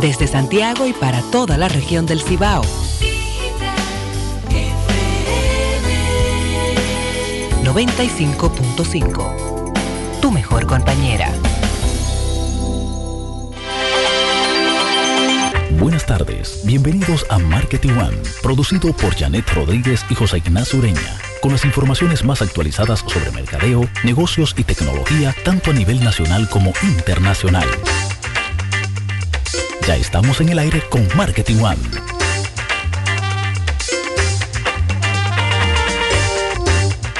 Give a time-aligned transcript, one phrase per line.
[0.00, 2.62] desde Santiago y para toda la región del Cibao.
[7.64, 10.20] 95.5.
[10.20, 11.32] Tu mejor compañera.
[15.78, 21.52] Buenas tardes, bienvenidos a Marketing One, producido por Janet Rodríguez y José Ignacio Ureña, con
[21.52, 27.68] las informaciones más actualizadas sobre mercadeo, negocios y tecnología, tanto a nivel nacional como internacional.
[29.86, 31.78] Ya estamos en el aire con Marketing One.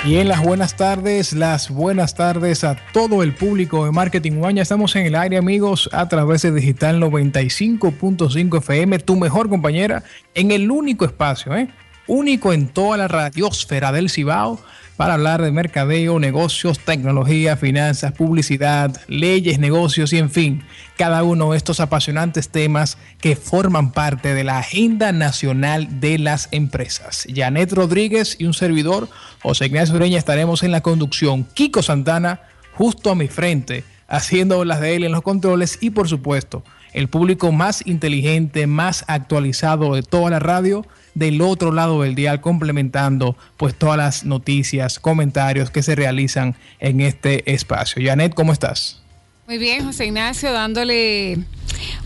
[0.05, 4.55] Y en las buenas tardes, las buenas tardes a todo el público de Marketing One.
[4.55, 10.03] Ya estamos en el aire, amigos, a través de Digital 95.5 FM, tu mejor compañera,
[10.35, 11.69] en el único espacio, ¿eh?
[12.07, 14.61] único en toda la radiosfera del Cibao
[15.01, 20.63] para hablar de mercadeo, negocios, tecnología, finanzas, publicidad, leyes, negocios y en fin,
[20.99, 26.49] cada uno de estos apasionantes temas que forman parte de la agenda nacional de las
[26.51, 27.27] empresas.
[27.35, 29.09] Janet Rodríguez y un servidor,
[29.43, 31.45] José Ignacio Ureña, estaremos en la conducción.
[31.55, 32.43] Kiko Santana,
[32.75, 37.09] justo a mi frente, haciendo las de él en los controles y por supuesto, el
[37.09, 43.37] público más inteligente, más actualizado de toda la radio del otro lado del dial complementando
[43.57, 48.03] pues todas las noticias, comentarios que se realizan en este espacio.
[48.05, 49.03] Janet, ¿cómo estás?
[49.47, 51.39] Muy bien, José Ignacio, dándole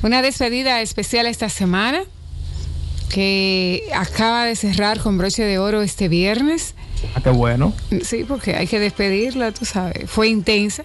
[0.03, 2.03] una despedida especial esta semana
[3.15, 6.75] que acaba de cerrar con broche de oro este viernes.
[7.15, 7.75] Ah, qué bueno.
[8.03, 10.11] Sí, porque hay que despedirla, tú sabes.
[10.11, 10.85] Fue intensa.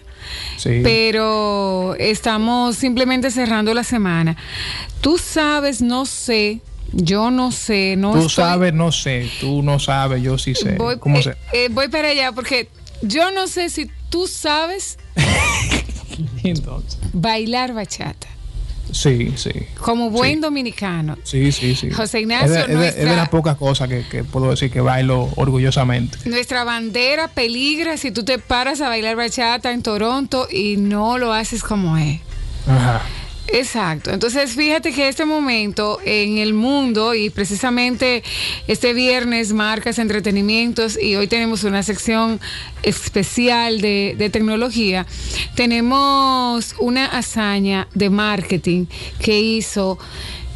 [0.57, 0.81] Sí.
[0.83, 4.35] Pero estamos simplemente cerrando la semana.
[5.01, 6.61] Tú sabes, no sé,
[6.93, 9.29] yo no sé, no Tú sabes, no sé.
[9.39, 10.75] Tú no sabes, yo sí sé.
[10.75, 11.35] Voy, ¿Cómo sé?
[11.53, 12.69] Eh, voy para allá porque
[13.01, 14.97] yo no sé si tú sabes
[16.43, 16.99] Entonces.
[17.13, 18.27] bailar bachata.
[18.91, 19.51] Sí, sí.
[19.79, 20.39] Como buen sí.
[20.39, 21.15] dominicano.
[21.23, 21.91] Sí, sí, sí.
[21.91, 22.55] José Ignacio.
[22.57, 26.17] Es de, nuestra, es de las pocas cosas que, que, puedo decir que bailo orgullosamente.
[26.27, 31.33] Nuestra bandera peligra si tú te paras a bailar bachata en Toronto y no lo
[31.33, 32.19] haces como es.
[32.67, 33.03] Ajá.
[33.51, 34.11] Exacto.
[34.11, 38.23] Entonces, fíjate que este momento en el mundo y precisamente
[38.67, 42.39] este viernes marcas entretenimientos y hoy tenemos una sección
[42.83, 45.05] especial de, de, tecnología,
[45.55, 48.85] tenemos una hazaña de marketing
[49.19, 49.97] que hizo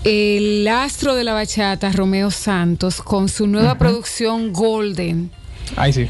[0.03, 3.79] el astro de la bachata, Romeo Santos, con su nueva uh -huh.
[3.79, 5.31] producción Golden.
[5.75, 6.07] Ay, sí.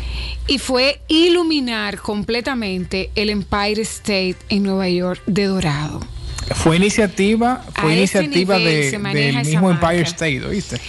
[0.48, 6.02] Y fue iluminar completamente el Empire State en Nueva York de dorado.
[6.56, 10.80] Fue iniciativa, fue iniciativa de, del mismo Empire State, ¿viste?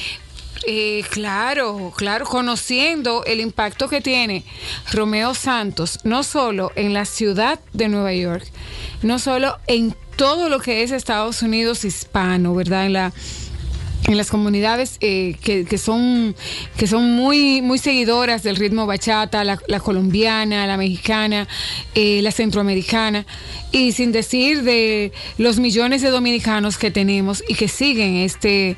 [0.66, 4.44] Eh, claro, claro, conociendo el impacto que tiene
[4.92, 8.47] Romeo Santos, no solo en la ciudad de Nueva York,
[9.02, 12.86] no solo en todo lo que es Estados Unidos hispano, ¿verdad?
[12.86, 13.12] En la
[14.06, 16.34] en las comunidades eh, que, que, son
[16.76, 21.48] que son muy muy seguidoras del ritmo bachata, la, la colombiana, la mexicana,
[21.94, 23.26] eh, la centroamericana
[23.72, 28.76] y sin decir de los millones de dominicanos que tenemos y que siguen este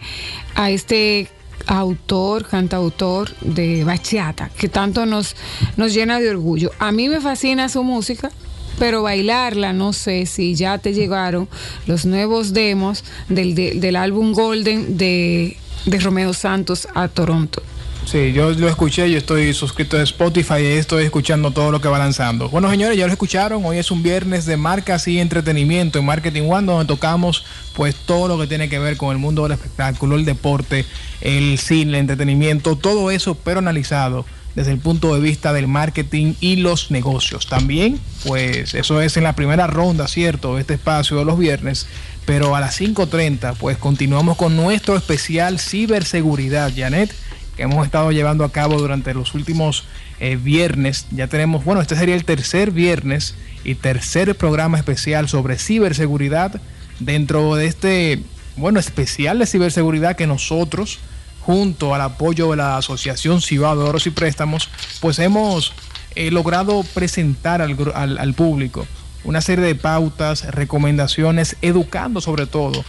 [0.54, 1.28] a este
[1.66, 5.34] autor, cantautor de bachata, que tanto nos,
[5.76, 6.70] nos llena de orgullo.
[6.78, 8.30] A mí me fascina su música,
[8.78, 11.48] pero bailarla, no sé si ya te llegaron
[11.86, 17.62] los nuevos demos del, de, del álbum Golden de, de, Romeo Santos a Toronto.
[18.04, 21.88] Sí, yo lo escuché, yo estoy suscrito a Spotify y estoy escuchando todo lo que
[21.88, 22.48] va lanzando.
[22.48, 26.48] Bueno, señores, ya lo escucharon, hoy es un viernes de marcas y entretenimiento en Marketing
[26.48, 27.44] One, donde tocamos
[27.74, 30.84] pues todo lo que tiene que ver con el mundo del espectáculo, el deporte,
[31.20, 34.24] el cine, el entretenimiento, todo eso, pero analizado
[34.56, 37.46] desde el punto de vista del marketing y los negocios.
[37.46, 40.58] También, pues eso es en la primera ronda, ¿cierto?
[40.58, 41.86] Este espacio de los viernes.
[42.24, 47.14] Pero a las 5.30, pues continuamos con nuestro especial ciberseguridad, Janet,
[47.56, 49.84] que hemos estado llevando a cabo durante los últimos
[50.20, 51.06] eh, viernes.
[51.10, 56.60] Ya tenemos, bueno, este sería el tercer viernes y tercer programa especial sobre ciberseguridad
[56.98, 58.22] dentro de este,
[58.56, 60.98] bueno, especial de ciberseguridad que nosotros
[61.46, 64.68] junto al apoyo de la Asociación Cibao de Ahorros y Préstamos,
[65.00, 65.72] pues hemos
[66.16, 68.84] eh, logrado presentar al, público
[69.22, 72.84] una serie de pautas, recomendaciones, educando sobre todo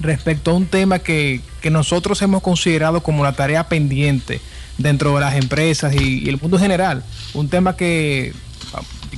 [0.00, 4.40] respecto a un tema que, que nosotros hemos considerado como la tarea pendiente
[4.78, 7.04] dentro de las empresas y, y el mundo general.
[7.34, 8.32] Un tema que,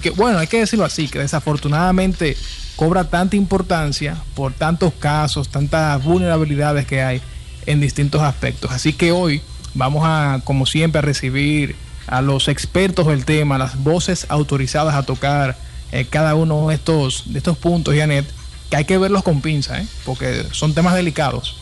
[0.02, 2.36] que, bueno, hay que decirlo así, que desafortunadamente
[2.74, 7.22] cobra tanta importancia por tantos casos, tantas vulnerabilidades que hay
[7.66, 8.70] en distintos aspectos.
[8.70, 9.42] Así que hoy
[9.74, 11.76] vamos a, como siempre, a recibir
[12.06, 15.56] a los expertos del tema, las voces autorizadas a tocar
[15.92, 18.26] eh, cada uno de estos, de estos puntos, Janet,
[18.70, 19.86] que hay que verlos con pinza, ¿eh?
[20.04, 21.56] porque son temas delicados.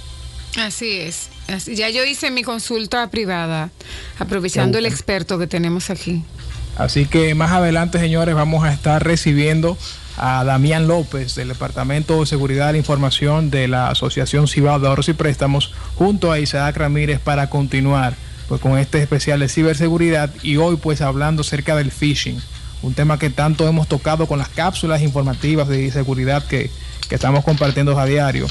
[0.59, 1.31] Así es.
[1.67, 3.71] ya yo hice mi consulta privada,
[4.19, 6.23] aprovechando el experto que tenemos aquí.
[6.77, 9.77] Así que más adelante, señores, vamos a estar recibiendo
[10.17, 14.89] a Damián López del Departamento de Seguridad de la Información de la Asociación Cibao de
[14.89, 18.15] Ahorros y Préstamos, junto a Isaac Ramírez para continuar
[18.49, 22.41] pues, con este especial de ciberseguridad y hoy pues hablando acerca del phishing,
[22.83, 26.71] un tema que tanto hemos tocado con las cápsulas informativas de seguridad que,
[27.09, 28.47] que estamos compartiendo a diario.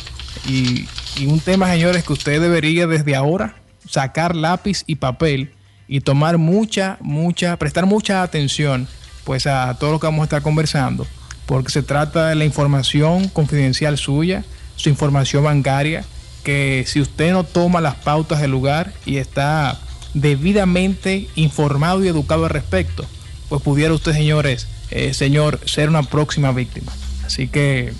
[0.47, 0.87] Y,
[1.17, 3.55] y un tema, señores, que usted debería desde ahora
[3.87, 5.53] sacar lápiz y papel
[5.87, 8.87] y tomar mucha, mucha, prestar mucha atención
[9.23, 11.07] pues a todo lo que vamos a estar conversando,
[11.45, 14.43] porque se trata de la información confidencial suya,
[14.75, 16.05] su información bancaria,
[16.43, 19.79] que si usted no toma las pautas del lugar y está
[20.13, 23.05] debidamente informado y educado al respecto,
[23.49, 26.91] pues pudiera usted, señores, eh, señor, ser una próxima víctima.
[27.25, 27.93] Así que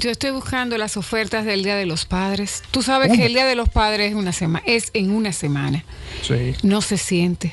[0.00, 2.62] Yo estoy buscando las ofertas del Día de los Padres.
[2.70, 5.84] Tú sabes que el Día de los Padres es una semana, es en una semana.
[6.22, 6.54] Sí.
[6.62, 7.52] No se siente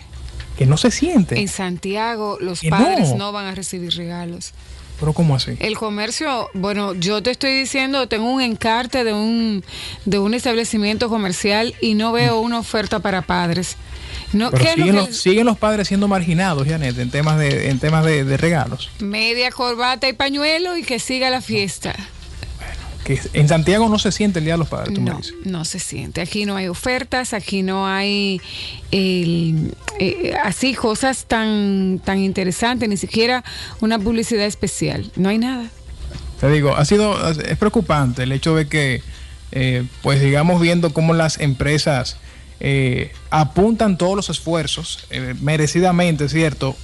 [0.58, 1.40] que no se siente.
[1.40, 3.32] En Santiago los padres no.
[3.32, 4.54] van a recibir regalos.
[5.00, 5.58] ¿Pero cómo así?
[5.60, 9.64] El comercio, bueno, yo te estoy diciendo, tengo un encarte de un,
[10.06, 13.76] de un establecimiento comercial y no veo una oferta para padres.
[14.32, 18.38] No, siguen, los, siguen, los, padres siendo marginados, Janet, en temas de, en temas de
[18.38, 18.90] regalos.
[19.00, 21.96] Media corbata y pañuelo y que siga la fiesta
[23.06, 25.78] que en Santiago no se siente el Día de los Padres, tú no, No se
[25.78, 26.22] siente.
[26.22, 28.42] Aquí no hay ofertas, aquí no hay
[28.92, 33.44] eh, así cosas tan, tan interesantes, ni siquiera
[33.80, 35.12] una publicidad especial.
[35.16, 35.69] No hay nada.
[36.42, 39.04] Te digo, ha sido, es preocupante el hecho de que,
[39.51, 42.18] eh, pues digamos, viendo cómo las empresas
[42.60, 45.08] eh, apuntan todos los esfuerzos,
[45.42, 46.75] merecidamente, ¿cierto?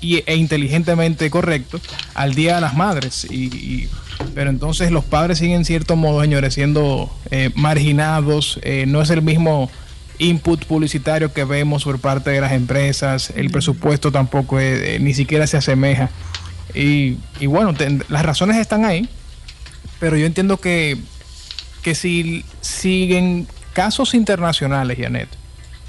[0.00, 1.80] Y, e inteligentemente correcto,
[2.14, 3.26] al Día de las Madres.
[3.30, 3.88] y
[4.34, 8.58] pero entonces los padres siguen en cierto modo, señores, siendo eh, marginados.
[8.62, 9.70] Eh, no es el mismo
[10.18, 13.32] input publicitario que vemos por parte de las empresas.
[13.34, 16.10] El presupuesto tampoco eh, ni siquiera se asemeja.
[16.74, 17.16] Y,
[17.46, 17.74] bueno,
[18.08, 19.08] las razones están ahí.
[19.98, 20.96] Pero yo entiendo que,
[21.82, 25.28] que si siguen casos internacionales, Janet,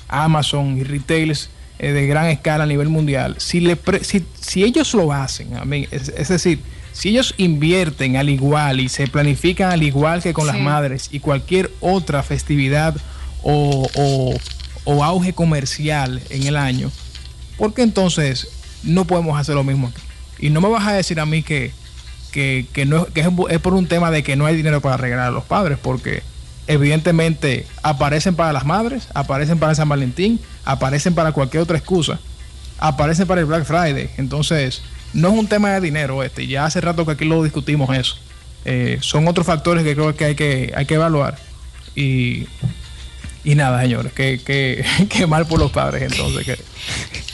[0.07, 1.49] Amazon y retailers
[1.79, 5.87] de gran escala a nivel mundial, si, le si, si ellos lo hacen, a mí,
[5.91, 6.59] es decir,
[6.99, 11.21] si ellos invierten al igual y se planifican al igual que con las madres y
[11.21, 12.93] cualquier otra festividad
[13.41, 13.87] o,
[14.85, 16.91] auge comercial en el año,
[17.57, 18.49] ¿por qué entonces
[18.83, 20.01] no podemos hacer lo mismo aquí?
[20.39, 21.71] Y no me vas a decir a mí que,
[22.33, 25.31] que, no, que es, por un tema de que no hay dinero para regalar a
[25.31, 26.21] los padres, porque
[26.69, 32.19] evidentemente aparecen para las madres, aparecen para San Valentín, aparecen para cualquier otra excusa,
[32.77, 34.11] aparecen para el Black Friday.
[34.17, 34.83] Entonces,
[35.13, 38.17] no es un tema de dinero este, ya hace rato que aquí lo discutimos eso.
[38.65, 41.39] Eh, son otros factores que creo que hay que, hay que evaluar.
[41.95, 42.45] Y,
[43.43, 46.45] y nada, señores, que, que, mal por los padres entonces.
[46.45, 46.53] Que,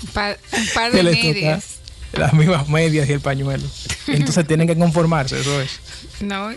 [0.05, 0.11] un
[0.73, 1.79] par, de medias.
[2.19, 3.63] Las mismas medias y el pañuelo.
[4.07, 5.79] Entonces tienen que conformarse, eso es.
[6.21, 6.49] No,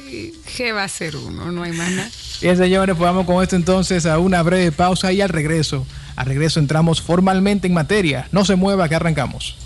[0.56, 1.50] ¿qué va a ser uno?
[1.50, 2.10] No hay más nada.
[2.40, 5.84] Bien, señores, pues vamos con esto entonces a una breve pausa y al regreso.
[6.14, 8.28] Al regreso entramos formalmente en materia.
[8.32, 9.56] No se mueva, que arrancamos.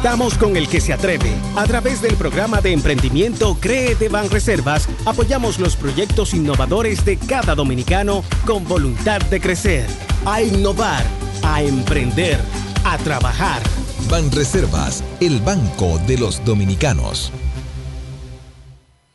[0.00, 1.30] Estamos con el que se atreve.
[1.56, 7.54] A través del programa de emprendimiento Cree de Banreservas, apoyamos los proyectos innovadores de cada
[7.54, 9.84] dominicano con voluntad de crecer,
[10.24, 11.04] a innovar,
[11.42, 12.40] a emprender,
[12.82, 13.60] a trabajar.
[14.08, 17.30] Banreservas, el banco de los dominicanos.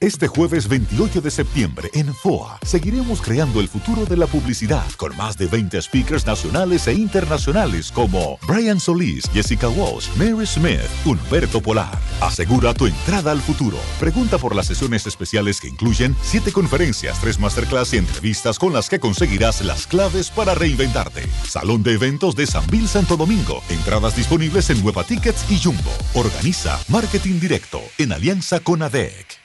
[0.01, 5.15] Este jueves 28 de septiembre en FOA seguiremos creando el futuro de la publicidad con
[5.15, 11.61] más de 20 speakers nacionales e internacionales como Brian Solís, Jessica Walsh, Mary Smith, Humberto
[11.61, 11.97] Polar.
[12.19, 13.77] Asegura tu entrada al futuro.
[13.97, 18.89] Pregunta por las sesiones especiales que incluyen 7 conferencias, 3 masterclass y entrevistas con las
[18.89, 21.23] que conseguirás las claves para reinventarte.
[21.47, 23.63] Salón de eventos de San Bill Santo Domingo.
[23.69, 25.91] Entradas disponibles en Nueva Tickets y Jumbo.
[26.15, 29.44] Organiza Marketing Directo en alianza con ADEC.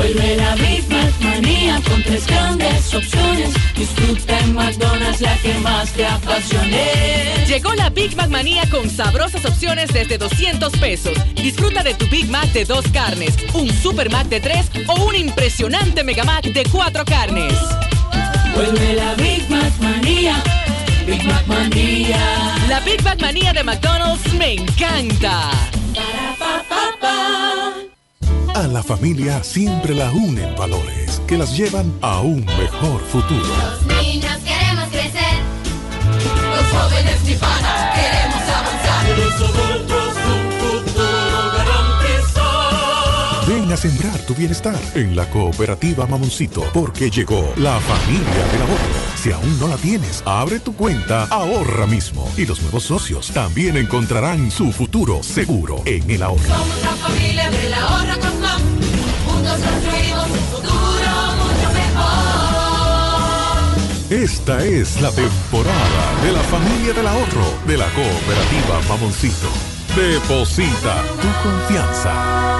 [0.00, 3.50] Vuelve la Big Mac manía con tres grandes opciones.
[3.76, 7.44] Disfruta en McDonald's la que más te apasione.
[7.46, 11.12] Llegó la Big Mac Manía con sabrosas opciones desde 200 pesos.
[11.34, 15.14] Disfruta de tu Big Mac de dos carnes, un Super Mac de tres o un
[15.14, 17.52] impresionante Mega Mac de cuatro carnes.
[18.54, 20.42] Vuelve la Big Mac Manía.
[21.06, 22.56] Big Mac Manía.
[22.68, 25.50] La Big Mac Manía de McDonald's me encanta.
[28.54, 33.40] A la familia siempre la unen valores que las llevan a un mejor futuro.
[33.40, 35.38] Los niños queremos crecer.
[36.56, 39.59] Los jóvenes chipanas queremos avanzar.
[43.50, 48.78] Ven a sembrar tu bienestar en la cooperativa Mamoncito porque llegó la familia del ahorro.
[49.20, 53.76] Si aún no la tienes, abre tu cuenta ahorra mismo y los nuevos socios también
[53.76, 56.44] encontrarán su futuro seguro en el ahorro.
[56.44, 58.62] Somos la familia del ahorro con MAM.
[59.26, 61.10] Juntos construimos un futuro
[61.42, 62.22] mucho mejor.
[64.10, 69.48] Esta es la temporada de la familia del ahorro de la cooperativa Mamoncito.
[69.96, 72.59] Deposita tu confianza.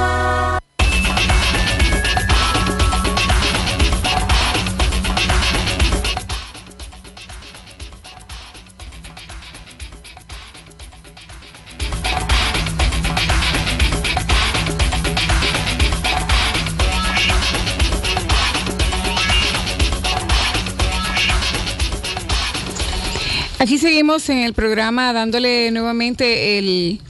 [24.01, 27.01] Seguimos en el programa dándole nuevamente el,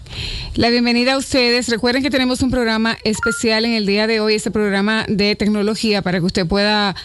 [0.55, 1.69] la bienvenida a ustedes.
[1.69, 6.03] Recuerden que tenemos un programa especial en el día de hoy, este programa de tecnología,
[6.03, 6.97] para que usted pueda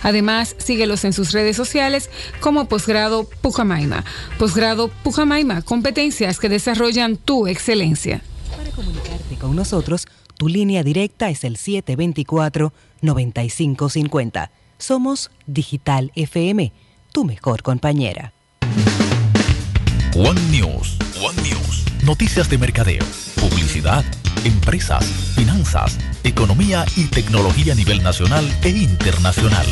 [0.03, 2.09] Además, síguelos en sus redes sociales
[2.39, 4.03] como Posgrado Pujamaima.
[4.37, 8.21] Posgrado Pujamaima, competencias que desarrollan tu excelencia.
[8.55, 14.49] Para comunicarte con nosotros, tu línea directa es el 724-9550.
[14.77, 16.73] Somos Digital FM,
[17.11, 18.33] tu mejor compañera.
[20.15, 20.97] One News.
[21.21, 21.85] One News.
[22.03, 23.03] Noticias de mercadeo,
[23.39, 24.03] publicidad,
[24.43, 25.05] empresas,
[25.35, 29.65] finanzas, economía y tecnología a nivel nacional e internacional.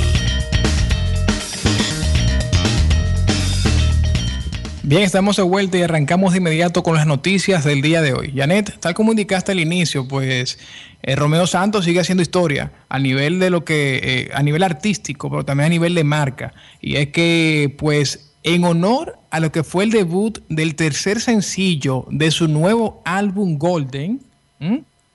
[4.86, 8.34] Bien, estamos de vuelta y arrancamos de inmediato con las noticias del día de hoy.
[8.36, 10.60] Janet, tal como indicaste al inicio, pues
[11.04, 15.30] eh, Romeo Santos sigue haciendo historia a nivel de lo que, eh, a nivel artístico,
[15.30, 16.54] pero también a nivel de marca.
[16.82, 22.06] Y es que, pues, en honor a lo que fue el debut del tercer sencillo
[22.10, 24.20] de su nuevo álbum Golden,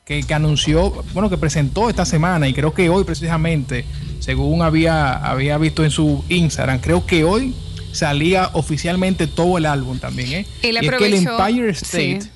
[0.07, 3.85] que, que, anunció, bueno, que presentó esta semana y creo que hoy precisamente,
[4.21, 7.55] según había, había visto en su Instagram, creo que hoy
[7.99, 10.47] salía oficialmente todo el álbum también, ¿eh?
[10.63, 12.29] Él y es que el Empire State, sí.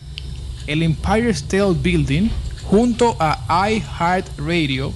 [0.67, 2.29] el Empire State Building,
[2.65, 4.93] junto a iHeartRadio,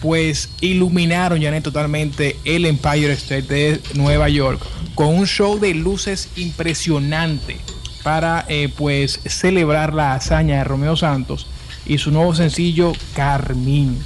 [0.00, 4.60] pues iluminaron ya totalmente el Empire State de Nueva York
[4.94, 7.56] con un show de luces impresionante
[8.02, 11.46] para eh, pues celebrar la hazaña de Romeo Santos
[11.86, 13.98] y su nuevo sencillo Carmín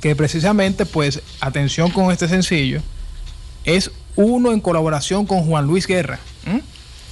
[0.00, 2.80] que precisamente pues atención con este sencillo
[3.64, 6.18] es uno en colaboración con Juan Luis Guerra.
[6.44, 6.58] ¿Mm?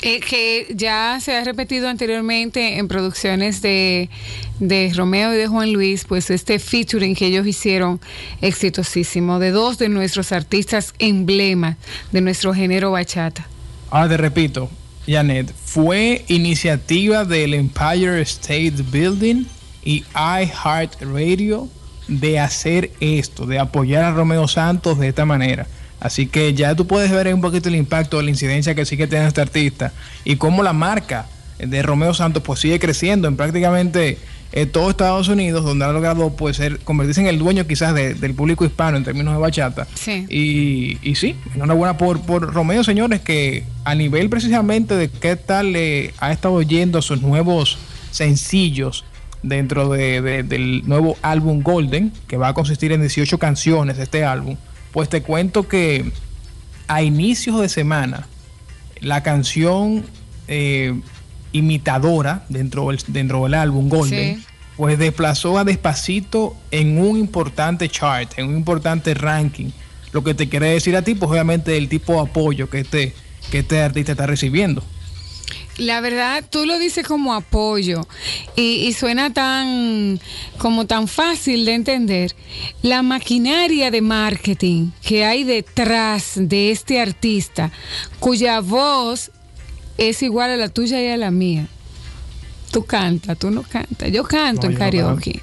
[0.03, 4.11] Eh, que ya se ha repetido anteriormente en producciones de,
[4.59, 8.01] de Romeo y de Juan Luis, pues este featuring que ellos hicieron
[8.43, 11.77] exitosísimo de dos de nuestros artistas emblemas
[12.13, 13.47] de nuestro género bachata.
[13.89, 14.69] Ahora te repito,
[15.07, 19.45] Janet, fue iniciativa del Empire State Building
[19.85, 21.69] y iHeartRadio
[22.09, 25.69] de hacer esto, de apoyar a Romeo Santos de esta manera.
[26.01, 29.07] Así que ya tú puedes ver un poquito el impacto la incidencia que sí que
[29.07, 29.93] tiene este artista
[30.25, 31.27] y cómo la marca
[31.59, 34.19] de Romeo Santos pues sigue creciendo en prácticamente
[34.53, 38.15] eh, todo Estados Unidos, donde ha logrado pues ser, convertirse en el dueño quizás de-
[38.15, 39.87] del público hispano en términos de bachata.
[39.95, 40.25] Sí.
[40.29, 45.73] Y, y sí, enhorabuena por, por Romeo, señores, que a nivel precisamente de qué tal
[45.73, 47.77] le ha estado oyendo sus nuevos
[48.13, 49.05] sencillos
[49.43, 54.25] dentro de- de- del nuevo álbum Golden, que va a consistir en 18 canciones este
[54.25, 54.57] álbum,
[54.97, 56.11] pues te cuento que
[56.89, 58.27] a inicios de semana,
[59.03, 60.07] la canción
[60.49, 60.99] eh,
[61.53, 64.45] imitadora dentro del, dentro del álbum Golden, Sí.
[64.79, 69.69] pues desplazó a Despacito en un importante chart, en un importante ranking.
[70.13, 73.15] Lo que te quiere decir a ti, pues obviamente el tipo de apoyo que este,
[73.51, 74.83] que este artista está recibiendo.
[75.79, 78.07] La verdad, tú lo dices como apoyo
[78.57, 80.19] y, y suena tan
[80.59, 82.35] como tan fácil de entender.
[82.83, 87.73] La maquinaria de marketing que hay detrás de este artista,
[88.21, 89.31] cuya voz
[89.99, 91.67] es igual a la tuya y a la mía.
[92.71, 94.11] Tú cantas, tú no cantas.
[94.11, 95.43] Yo canto No, en yo no karaoke.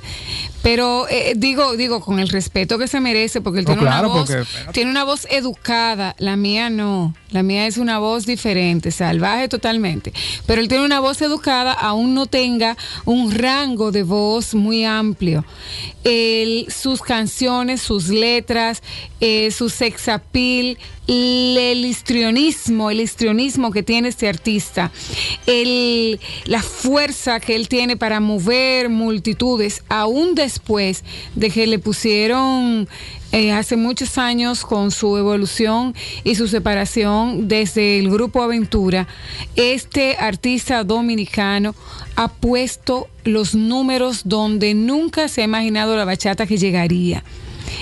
[0.63, 4.10] Pero eh, digo, digo, con el respeto que se merece, porque él No, tiene claro,
[4.10, 8.25] una voz, porque, tiene una voz educada, la mía no, la mía es una voz
[8.25, 10.13] diferente, salvaje totalmente,
[10.48, 15.43] pero él tiene una voz educada, aún no tenga un rango de voz muy amplio.
[16.05, 18.82] Él- sus canciones, sus letras,
[19.22, 20.77] eh, su sex appeal,
[21.08, 24.91] el, histrionismo, el histrionismo que tiene este artista,
[25.46, 31.03] el- la fuerza que él tiene para mover multitudes, aún después
[31.35, 32.87] de que le pusieron
[33.31, 39.07] eh, hace muchos años con su evolución y su separación desde el grupo Aventura,
[39.55, 41.73] este artista dominicano
[42.15, 47.23] ha puesto los números donde nunca se ha imaginado la bachata que llegaría.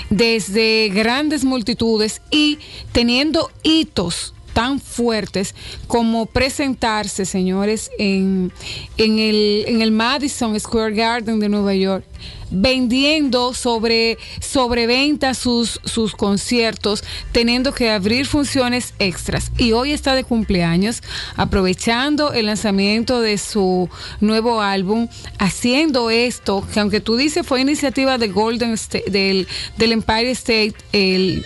[0.10, 2.60] Desde grandes multitudes y
[2.94, 5.56] teniendo hitos tan fuertes
[5.88, 8.52] como presentarse, señores, en,
[8.98, 12.06] en, el, en el Madison Square Garden de Nueva York,
[12.52, 19.52] vendiendo sobre sobreventa sus, sus conciertos, teniendo que abrir funciones extras.
[19.58, 21.02] Y hoy está de cumpleaños,
[21.36, 25.08] aprovechando el lanzamiento de su nuevo álbum,
[25.40, 30.76] haciendo esto, que aunque tú dices fue iniciativa de Golden State, del, del Empire State,
[30.92, 31.46] el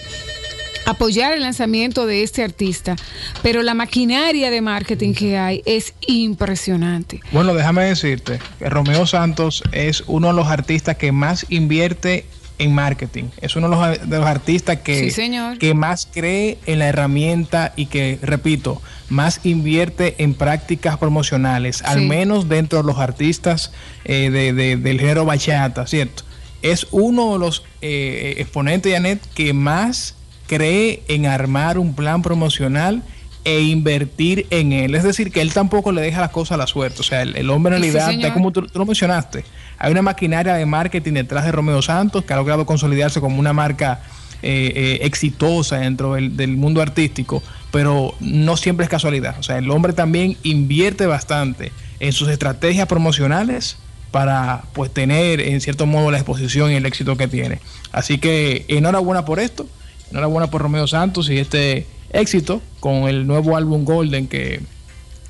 [0.86, 2.95] apoyar el lanzamiento de este artista,
[3.43, 7.19] pero la maquinaria de marketing que hay es impresionante.
[7.32, 12.26] Bueno, déjame decirte que Romeo Santos es uno de los artistas que más invierte
[12.58, 13.26] en marketing.
[13.41, 15.58] Es uno de los, de los artistas que, Sí, señor.
[15.58, 22.02] que más cree en la herramienta y que, repito, más invierte en prácticas promocionales, al
[22.04, 23.71] menos dentro de los artistas
[24.06, 26.24] eh, de- de- del género bachata, ¿cierto?
[26.62, 30.14] Es uno de los eh, exponentes, Janet, que más
[30.47, 33.03] cree en armar un plan promocional
[33.43, 34.95] e invertir en él.
[34.95, 37.01] Es decir, que él tampoco le deja las cosas a la suerte.
[37.01, 39.45] O sea, el, el hombre en realidad, como tú, tú lo mencionaste,
[39.77, 43.53] hay una maquinaria de marketing detrás de Romeo Santos que ha logrado consolidarse como una
[43.53, 44.01] marca
[44.41, 49.36] eh, eh, exitosa dentro del, del mundo artístico, pero no siempre es casualidad.
[49.39, 53.77] O sea, el hombre también invierte bastante en sus estrategias promocionales
[54.12, 57.60] para pues tener en cierto modo la exposición y el éxito que tiene.
[57.91, 59.67] Así que enhorabuena por esto,
[60.12, 64.62] enhorabuena por Romeo Santos y este éxito con el nuevo álbum Golden que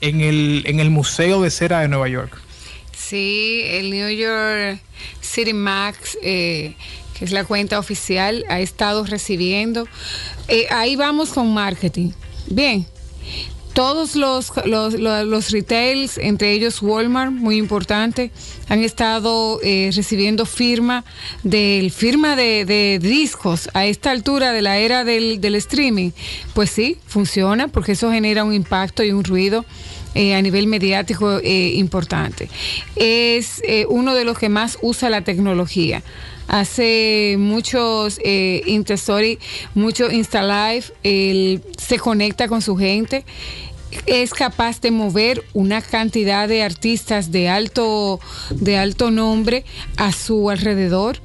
[0.00, 2.36] en el, en el Museo de Cera de Nueva York.
[2.98, 4.80] Sí, el New York
[5.20, 6.74] City Max, eh,
[7.16, 9.86] que es la cuenta oficial, ha estado recibiendo.
[10.48, 12.10] Eh, ahí vamos con marketing.
[12.48, 12.88] Bien,
[13.72, 18.30] todos los, los, retails, entre ellos Walmart, muy importante,
[18.68, 21.04] han estado eh, recibiendo firma
[21.42, 26.10] del firma de, discos a esta altura de la era del, streaming.
[26.54, 29.64] Pues sí, funciona porque eso genera un impacto y un ruido.
[30.16, 32.48] Eh, a nivel mediático eh, importante.
[32.96, 36.02] Es uno de los que más usa la tecnología
[36.50, 39.38] hace muchos eh, Interstory,
[39.74, 43.24] mucho InstaLive, él se conecta con su gente
[44.06, 49.64] es capaz de mover una cantidad de artistas de alto, de alto nombre
[49.96, 51.18] a su alrededor,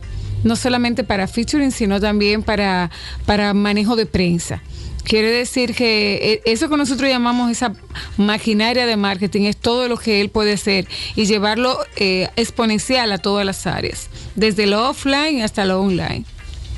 [0.44, 2.90] no solamente para featuring, sino también para,
[3.26, 4.62] para manejo de prensa.
[5.06, 7.74] Quiere decir que eh, eso que nosotros llamamos esa
[8.18, 13.20] maquinaria de marketing es todo lo que él puede hacer y llevarlo eh, exponencial a
[13.20, 16.26] todas las áreas, desde lo offline hasta lo online.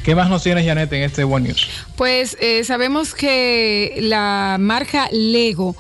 [0.04, 1.68] ¿Qué más nos tienes, Janet, en este One News?
[1.96, 5.76] Pues eh, sabemos que la marca Lego,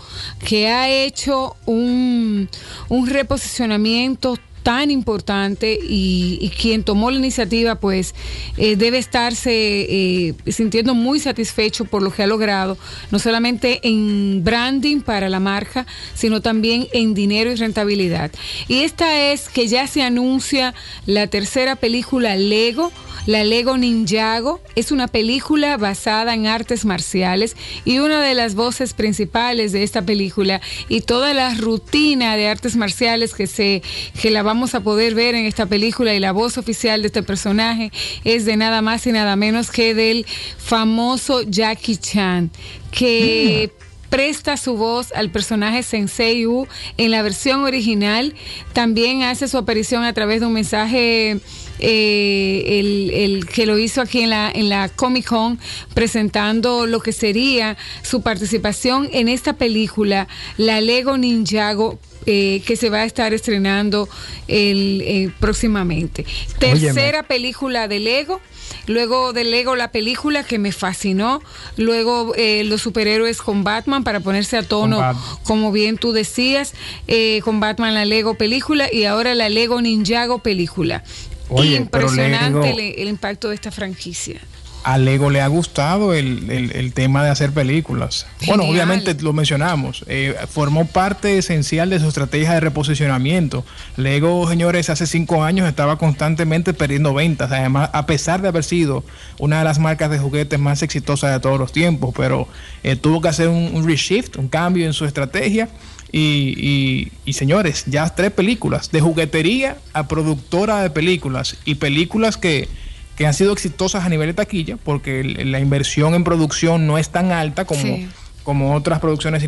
[0.45, 2.49] que ha hecho un,
[2.89, 8.13] un reposicionamiento tan importante y, quien tomó la iniciativa pues
[8.57, 12.77] eh, debe estarse eh, sintiendo muy satisfecho por lo que ha logrado,
[13.09, 18.29] no solamente en branding para la marca, sino también en dinero y rentabilidad.
[18.67, 20.73] Y esta es que ya se anuncia
[21.05, 22.91] la tercera película Lego
[23.27, 28.93] la Lego Ninjago es una película basada en artes marciales y una de las voces
[28.93, 33.83] principales de esta película y toda la rutina de artes marciales que se
[34.21, 37.23] que la vamos a poder ver en esta película y la voz oficial de este
[37.23, 37.91] personaje
[38.23, 40.25] es de nada más y nada menos que del
[40.57, 42.51] famoso Jackie Chan
[42.91, 46.67] que mm presta su voz al personaje Sensei U
[46.97, 48.33] en la versión original.
[48.73, 51.39] También hace su aparición a través de un mensaje
[51.79, 55.59] eh, el, que lo hizo aquí en la, en la Comic Con
[55.93, 62.89] presentando lo que sería su participación en esta película, La Lego Ninjago eh, que se
[62.89, 64.07] va a estar estrenando
[64.49, 66.25] el, eh, próximamente.
[66.59, 68.41] Tercera película de Lego.
[68.85, 71.41] Luego de Lego la película que me fascinó.
[71.77, 75.01] Luego eh, los superhéroes con Batman para ponerse a tono,
[75.43, 76.73] como bien tú decías,
[77.07, 81.03] eh, con Batman la Lego película y ahora la Lego Ninjago película.
[81.49, 84.41] Impresionante el impacto de esta franquicia
[84.83, 88.25] a Lego le ha gustado el, tema de hacer películas.
[88.45, 93.65] Bueno, obviamente lo mencionamos, eh, formó parte esencial de su estrategia de reposicionamiento.
[93.97, 99.03] Lego, señores, hace cinco años estaba constantemente perdiendo ventas, además, a pesar de haber sido
[99.39, 102.47] una de las marcas de juguetes más exitosas de todos los tiempos, pero
[102.83, 105.69] eh, tuvo que hacer un, reshift, un cambio en su estrategia.
[106.09, 112.69] Y, y, señores, ya tres películas, de juguetería a productora de películas y películas que
[113.17, 117.09] que han sido exitosas a nivel de taquilla, porque la inversión en producción no es
[117.09, 117.97] tan alta como,
[118.43, 119.43] como otras producciones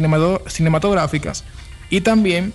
[0.47, 1.43] cinematográficas.
[1.91, 2.51] Y también,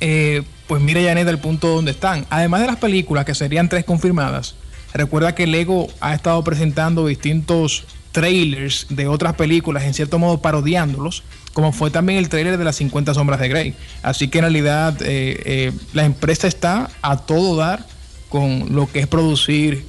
[0.00, 2.26] eh, pues mire Janet el punto donde están.
[2.30, 4.54] Además de las películas, que serían tres confirmadas,
[4.94, 11.22] recuerda que Lego ha estado presentando distintos trailers de otras películas, en cierto modo parodiándolos,
[11.52, 13.74] como fue también el trailer de las 50 sombras de Grey.
[14.02, 17.84] Así que en realidad eh, eh, la empresa está a todo dar
[18.30, 19.84] con lo que es producir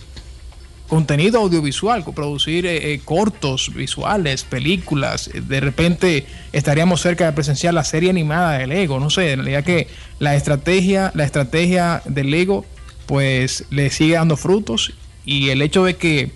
[0.91, 5.29] contenido audiovisual, producir eh, eh, cortos visuales, películas.
[5.33, 8.99] De repente estaríamos cerca de presenciar la serie animada de Lego.
[8.99, 9.87] No sé, en realidad que
[10.19, 12.65] la estrategia, la estrategia de Lego,
[13.05, 14.91] pues le sigue dando frutos
[15.23, 16.33] y el hecho de que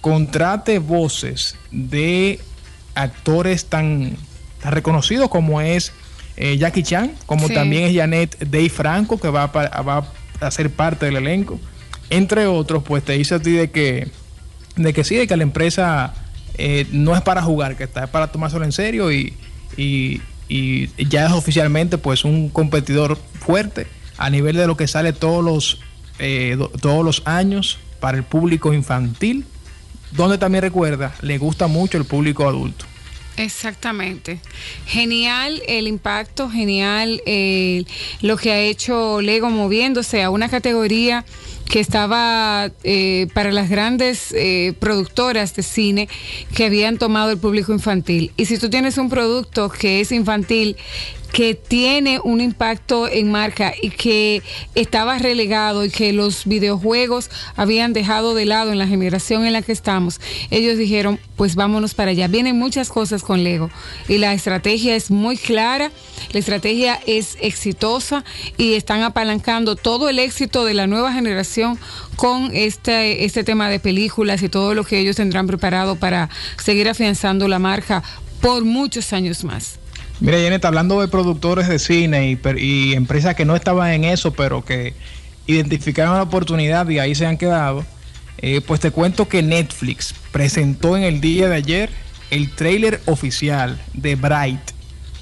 [0.00, 2.38] contrate voces de
[2.94, 4.16] actores tan,
[4.62, 5.92] reconocidos como es
[6.36, 10.06] eh, Jackie Chan, como también es Janet Day Franco, que va va
[10.38, 11.58] a ser parte del elenco
[12.10, 14.08] entre otros, pues te dice a ti de que,
[14.76, 16.14] de que sí, de que la empresa
[16.58, 19.34] eh, no es para jugar, que está para tomárselo en serio y,
[19.76, 20.20] y,
[21.08, 25.80] ya es oficialmente pues un competidor fuerte a nivel de lo que sale todos los,
[26.20, 29.44] eh, todos los años para el público infantil
[30.12, 32.84] donde también recuerda, le gusta mucho el público adulto.
[33.36, 34.40] Exactamente.
[34.86, 37.84] Genial el impacto, genial eh,
[38.22, 41.24] lo que ha hecho Lego moviéndose a una categoría
[41.68, 46.08] que estaba eh, para las grandes eh, productoras de cine
[46.54, 48.32] que habían tomado el público infantil.
[48.36, 50.76] Y si tú tienes un producto que es infantil,
[51.36, 54.42] que tiene un impacto en marca y que
[54.74, 59.60] estaba relegado y que los videojuegos habían dejado de lado en la generación en la
[59.60, 60.18] que estamos,
[60.50, 62.26] ellos dijeron, pues vámonos para allá.
[62.26, 63.68] Vienen muchas cosas con Lego
[64.08, 65.92] y la estrategia es muy clara,
[66.32, 68.24] la estrategia es exitosa
[68.56, 71.78] y están apalancando todo el éxito de la nueva generación
[72.16, 76.88] con este, este tema de películas y todo lo que ellos tendrán preparado para seguir
[76.88, 78.02] afianzando la marca
[78.40, 79.78] por muchos años más.
[80.20, 84.32] Mira, Janet, hablando de productores de cine y, y, empresas que no estaban en eso,
[84.32, 84.94] pero que
[85.46, 87.84] identificaron la oportunidad y ahí se han quedado,
[88.38, 91.90] eh, pues te cuento que Netflix presentó en el día de ayer
[92.30, 94.60] el tráiler oficial de Bright.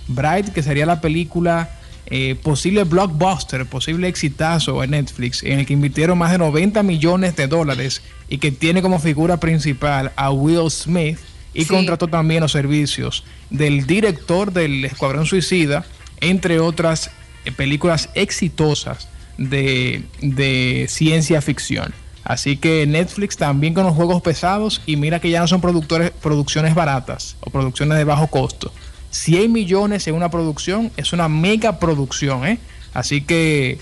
[0.07, 1.71] Bright, que sería la película
[2.07, 7.35] eh, posible blockbuster, posible exitazo en Netflix, en el que invirtieron más de 90 millones
[7.37, 11.19] de dólares y que tiene como figura principal a Will Smith
[11.55, 11.69] y sí.
[11.69, 15.87] contrató también los servicios del director del Escuadrón Suicida,
[16.21, 17.11] entre otras
[17.45, 21.95] eh, películas exitosas de, de, ciencia ficción.
[22.25, 26.11] Así que Netflix también con los juegos pesados y mira que ya no son productores,
[26.11, 28.73] producciones baratas o producciones de bajo costo.
[29.11, 32.59] 100 millones en una producción es una mega producción, ¿eh?
[32.95, 33.79] Así que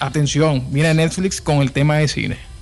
[0.00, 2.53] atención, mira Netflix con el tema de cine.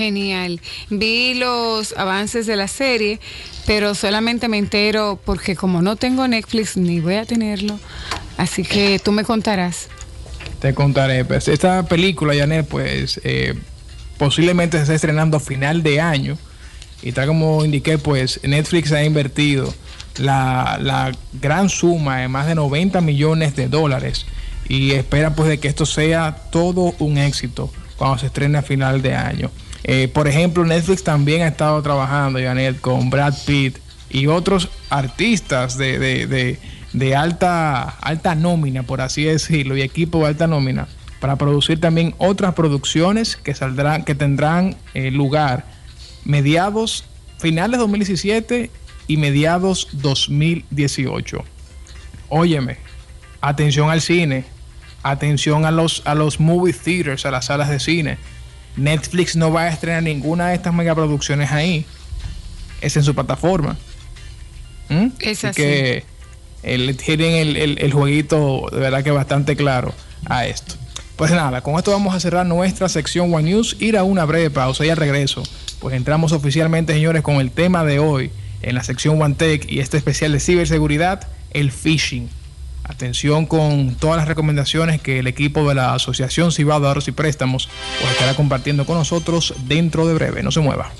[0.00, 0.60] Genial.
[0.88, 3.20] Vi los avances de la serie,
[3.66, 7.78] pero solamente me entero porque como no tengo Netflix ni voy a tenerlo,
[8.38, 9.88] así que tú me contarás.
[10.58, 11.26] Te contaré.
[11.26, 13.54] Pues esta película, Janet, pues eh,
[14.16, 16.38] posiblemente se esté estrenando a final de año.
[17.02, 19.72] Y tal como indiqué, pues Netflix ha invertido
[20.16, 24.24] la, la gran suma de más de 90 millones de dólares
[24.66, 29.02] y espera pues de que esto sea todo un éxito cuando se estrene a final
[29.02, 29.50] de año.
[29.84, 33.78] Eh, por ejemplo, Netflix también ha estado trabajando, Janet, con Brad Pitt
[34.10, 36.58] y otros artistas de, de,
[36.92, 40.88] de, alta, alta nómina, por así decirlo, y equipo de alta nómina,
[41.20, 45.64] para producir también otras producciones que saldrán, que tendrán eh, lugar
[46.24, 47.04] mediados,
[47.38, 48.70] finales 2017
[49.06, 51.44] y mediados 2018.
[52.28, 52.78] Óyeme,
[53.40, 54.44] atención al cine,
[55.02, 58.18] atención a los, a los movie theaters, a las salas de cine.
[58.76, 61.84] Netflix no va a estrenar ninguna de estas megaproducciones ahí.
[62.80, 63.76] Es en su plataforma.
[64.88, 65.08] ¿Mm?
[65.20, 65.60] Es así.
[65.60, 66.04] que
[66.62, 69.94] el, tienen el, el, el, jueguito de verdad que bastante claro
[70.26, 70.74] a esto.
[71.16, 74.50] Pues nada, con esto vamos a cerrar nuestra sección One News, ir a una breve
[74.50, 75.42] pausa y al regreso,
[75.78, 78.30] pues entramos oficialmente, señores, con el tema de hoy
[78.62, 82.30] en la sección One Tech y este especial de ciberseguridad, el phishing.
[82.90, 87.68] Atención con todas las recomendaciones que el equipo de la Asociación Cibao de y Préstamos
[88.00, 90.42] pues estará compartiendo con nosotros dentro de breve.
[90.42, 90.90] No se mueva.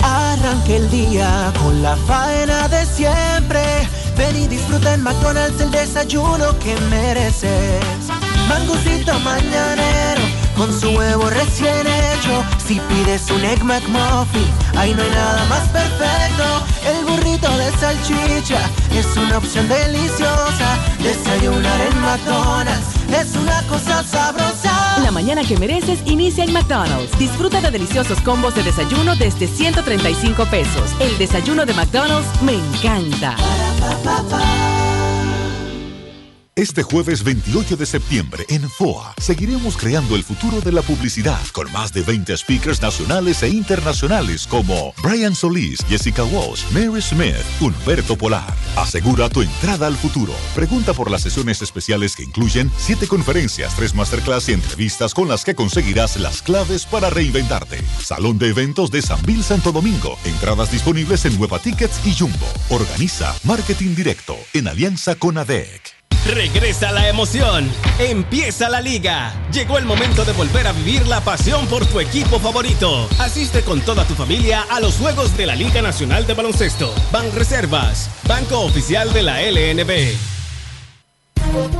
[0.00, 3.62] Arranque el día con la faena de siempre.
[4.16, 7.82] Ven y disfruta en McDonald's el desayuno que mereces.
[8.48, 10.07] Mangucito mañanero
[10.58, 12.44] con su huevo recién hecho.
[12.66, 16.44] Si pides un Egg McMuffin, ahí no hay nada más perfecto.
[16.84, 20.78] El burrito de salchicha es una opción deliciosa.
[20.98, 24.98] Desayunar en McDonald's es una cosa sabrosa.
[25.02, 27.16] La mañana que mereces inicia en McDonald's.
[27.18, 30.90] Disfruta de deliciosos combos de desayuno desde 135 pesos.
[30.98, 33.36] El desayuno de McDonald's me encanta.
[36.58, 41.70] Este jueves 28 de septiembre en FOA seguiremos creando el futuro de la publicidad con
[41.70, 48.16] más de 20 speakers nacionales e internacionales como Brian Solís, Jessica Walsh, Mary Smith, Humberto
[48.16, 48.52] Polar.
[48.74, 50.34] Asegura tu entrada al futuro.
[50.56, 55.44] Pregunta por las sesiones especiales que incluyen 7 conferencias, 3 masterclass y entrevistas con las
[55.44, 57.78] que conseguirás las claves para reinventarte.
[58.02, 60.18] Salón de eventos de San Bill Santo Domingo.
[60.24, 62.48] Entradas disponibles en Nueva Tickets y Jumbo.
[62.68, 65.97] Organiza Marketing Directo en alianza con ADEC.
[66.28, 67.70] Regresa la emoción.
[67.98, 69.32] Empieza la liga.
[69.50, 73.08] Llegó el momento de volver a vivir la pasión por tu equipo favorito.
[73.18, 76.94] Asiste con toda tu familia a los juegos de la Liga Nacional de Baloncesto.
[77.10, 80.37] Ban Reservas, banco oficial de la LNB.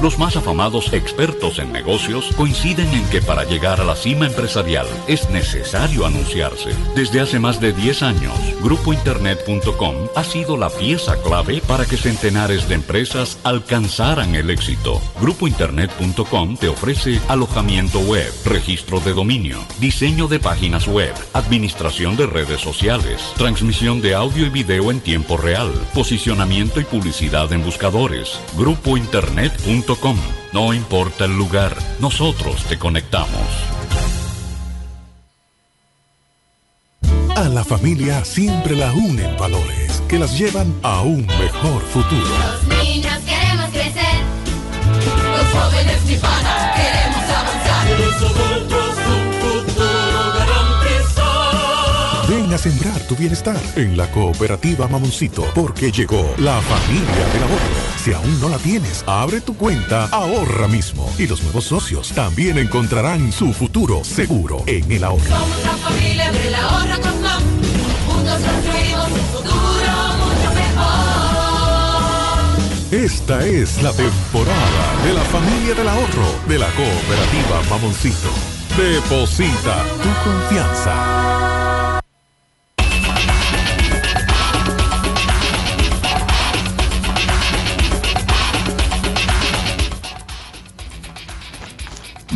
[0.02, 4.86] Los más afamados expertos en negocios coinciden en que para llegar a la cima empresarial
[5.06, 6.70] es necesario anunciarse.
[6.94, 12.68] Desde hace más de 10 años, grupointernet.com ha sido la pieza clave para que centenares
[12.68, 15.00] de empresas alcanzaran el éxito.
[15.20, 22.60] Grupointernet.com te ofrece alojamiento web, registro de dominio, diseño de páginas web, administración de redes
[22.60, 28.40] sociales, transmisión de audio y video en tiempo real, posicionamiento y publicidad en buscadores.
[29.64, 30.16] Grupointernet.com.
[30.52, 33.28] No importa el lugar, nosotros te conectamos.
[37.36, 42.20] A la familia siempre la unen valores que las llevan a un mejor futuro.
[42.20, 44.22] Los niños queremos crecer.
[45.36, 48.77] Los jóvenes nifanas queremos avanzar.
[52.58, 57.56] Sembrar tu bienestar en la cooperativa Mamoncito porque llegó la familia del ahorro.
[58.02, 62.58] Si aún no la tienes, abre tu cuenta ahorra mismo y los nuevos socios también
[62.58, 65.24] encontrarán su futuro seguro en el ahorro.
[65.24, 67.42] Somos la familia del ahorro con FAM.
[68.08, 71.28] Juntos construimos un futuro mucho mejor.
[72.90, 78.30] Esta es la temporada de la familia del ahorro de la cooperativa Mamoncito.
[78.76, 81.47] Deposita tu confianza.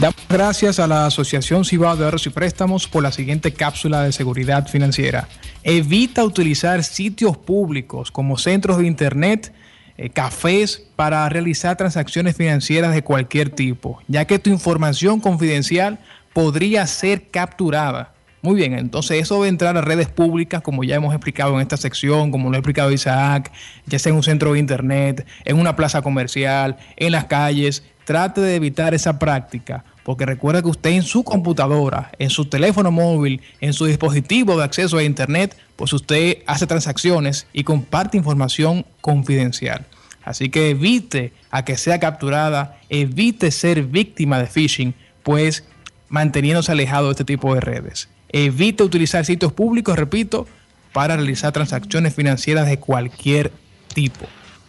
[0.03, 4.11] Damos gracias a la Asociación Cibao de Ahorros y Préstamos por la siguiente cápsula de
[4.11, 5.29] seguridad financiera.
[5.63, 9.55] Evita utilizar sitios públicos como centros de internet,
[9.97, 16.01] eh, cafés para realizar transacciones financieras de cualquier tipo, ya que tu información confidencial
[16.33, 18.13] podría ser capturada.
[18.41, 21.77] Muy bien, entonces eso de entrar a redes públicas, como ya hemos explicado en esta
[21.77, 23.53] sección, como lo ha explicado Isaac,
[23.87, 28.41] ya sea en un centro de internet, en una plaza comercial, en las calles, trate
[28.41, 33.41] de evitar esa práctica, porque recuerda que usted en su computadora, en su teléfono móvil,
[33.61, 39.87] en su dispositivo de acceso a internet, pues usted hace transacciones y comparte información confidencial.
[40.25, 45.65] Así que evite a que sea capturada, evite ser víctima de phishing, pues
[46.09, 48.09] manteniéndose alejado de este tipo de redes.
[48.29, 50.47] Evite utilizar sitios públicos, repito,
[50.93, 53.53] para realizar transacciones financieras de cualquier
[53.95, 54.27] tipo.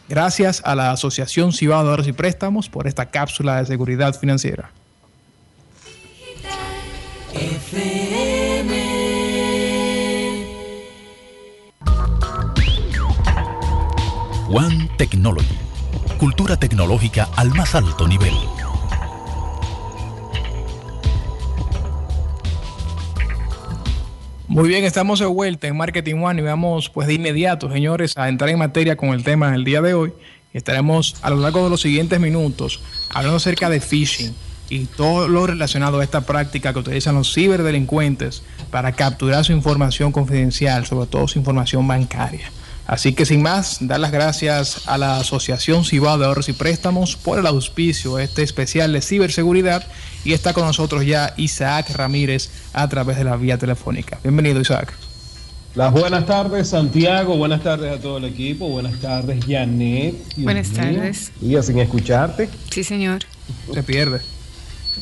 [0.09, 4.71] Gracias a la Asociación Ahorros y Préstamos por esta cápsula de seguridad financiera.
[14.55, 15.57] One Technology.
[16.19, 18.35] Cultura tecnológica al más alto nivel.
[24.47, 28.29] Muy bien, estamos de vuelta en Marketing One y vamos pues de inmediato, señores, a
[28.29, 30.13] entrar en materia con el tema del día de hoy.
[30.53, 34.35] Estaremos a lo largo de los siguientes minutos hablando acerca de phishing
[34.69, 40.11] y todo lo relacionado a esta práctica que utilizan los ciberdelincuentes para capturar su información
[40.11, 42.51] confidencial, sobre todo su información bancaria.
[42.85, 47.15] Así que sin más, dar las gracias a la Asociación Cibao de Ahorros y Préstamos
[47.15, 49.87] por el auspicio de este especial de ciberseguridad
[50.25, 54.19] y está con nosotros ya Isaac Ramírez a través de la vía telefónica.
[54.21, 54.93] Bienvenido Isaac.
[55.75, 57.35] Las buenas tardes, Santiago.
[57.35, 58.67] Buenas tardes a todo el equipo.
[58.67, 60.15] Buenas tardes, Janet.
[60.37, 60.81] Buenas mío.
[60.81, 61.31] tardes.
[61.39, 62.47] Día sin escucharte.
[62.69, 63.21] Sí, señor.
[63.73, 64.21] Se pierde.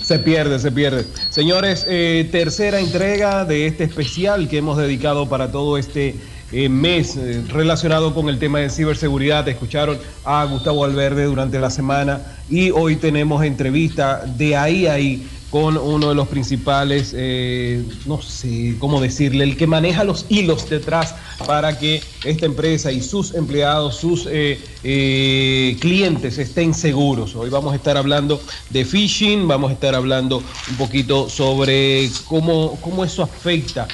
[0.02, 1.06] Se pierde, se pierde.
[1.30, 6.16] Señores, eh, tercera entrega de este especial que hemos dedicado para todo este
[6.52, 9.48] eh, mes eh, relacionado con el tema de ciberseguridad.
[9.48, 15.28] Escucharon a Gustavo Alverde durante la semana y hoy tenemos entrevista de ahí a ahí
[15.52, 20.70] con uno de los principales, eh, no sé cómo decirle, el que maneja los hilos
[20.70, 21.14] detrás
[21.46, 27.36] para que esta empresa y sus empleados, sus eh, eh, clientes estén seguros.
[27.36, 32.78] Hoy vamos a estar hablando de phishing, vamos a estar hablando un poquito sobre cómo,
[32.80, 33.90] cómo eso afecta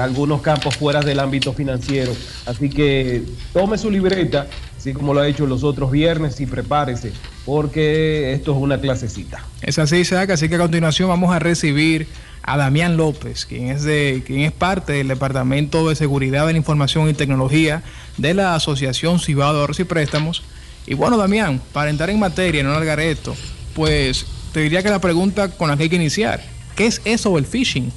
[0.00, 2.12] algunos campos fuera del ámbito financiero.
[2.46, 4.48] Así que tome su libreta,
[4.86, 7.12] así como lo ha hecho los otros viernes, y prepárese,
[7.44, 9.44] porque esto es una clasecita.
[9.60, 10.30] Es así, Isaac.
[10.30, 12.06] Así que a continuación vamos a recibir
[12.44, 16.58] a Damián López, quien es, de, quien es parte del Departamento de Seguridad de la
[16.58, 17.82] Información y Tecnología
[18.16, 20.44] de la Asociación Cibao de Ahorros y Préstamos.
[20.86, 23.34] Y bueno, Damián, para entrar en materia, no alargar esto,
[23.74, 26.44] pues te diría que la pregunta con la que hay que iniciar,
[26.76, 27.92] ¿qué es eso del phishing?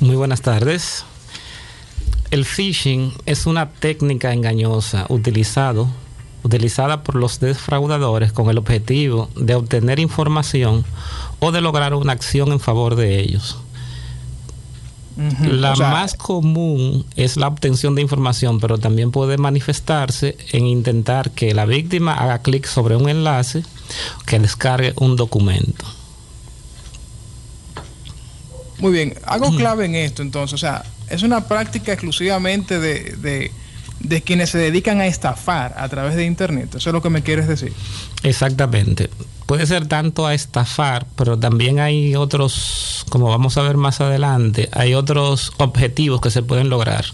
[0.00, 1.06] Muy buenas tardes.
[2.30, 5.88] El phishing es una técnica engañosa utilizado,
[6.42, 10.84] utilizada por los defraudadores con el objetivo de obtener información
[11.38, 13.58] o de lograr una acción en favor de ellos.
[15.16, 20.66] La o sea, más común es la obtención de información, pero también puede manifestarse en
[20.66, 23.62] intentar que la víctima haga clic sobre un enlace
[24.26, 25.86] que descargue un documento.
[28.78, 33.50] Muy bien, algo clave en esto entonces, o sea, es una práctica exclusivamente de, de,
[34.00, 37.22] de quienes se dedican a estafar a través de Internet, eso es lo que me
[37.22, 37.72] quieres decir.
[38.22, 39.10] Exactamente.
[39.46, 44.68] Puede ser tanto a estafar, pero también hay otros, como vamos a ver más adelante,
[44.72, 47.04] hay otros objetivos que se pueden lograr.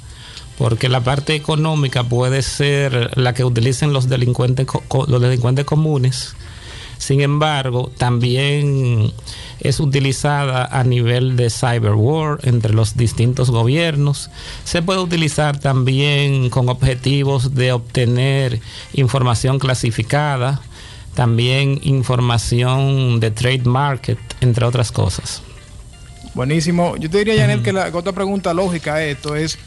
[0.57, 4.67] Porque la parte económica puede ser la que utilicen los delincuentes,
[5.09, 6.35] los delincuentes comunes.
[7.03, 9.13] Sin embargo, también
[9.59, 14.31] es utilizada a nivel de cyber war entre los distintos gobiernos.
[14.63, 18.61] Se puede utilizar también con objetivos de obtener
[18.93, 20.61] información clasificada,
[21.15, 25.43] también información de trade market, entre otras cosas.
[26.35, 26.97] Buenísimo.
[26.99, 29.59] Yo te diría, Janet, que la otra pregunta lógica a esto es,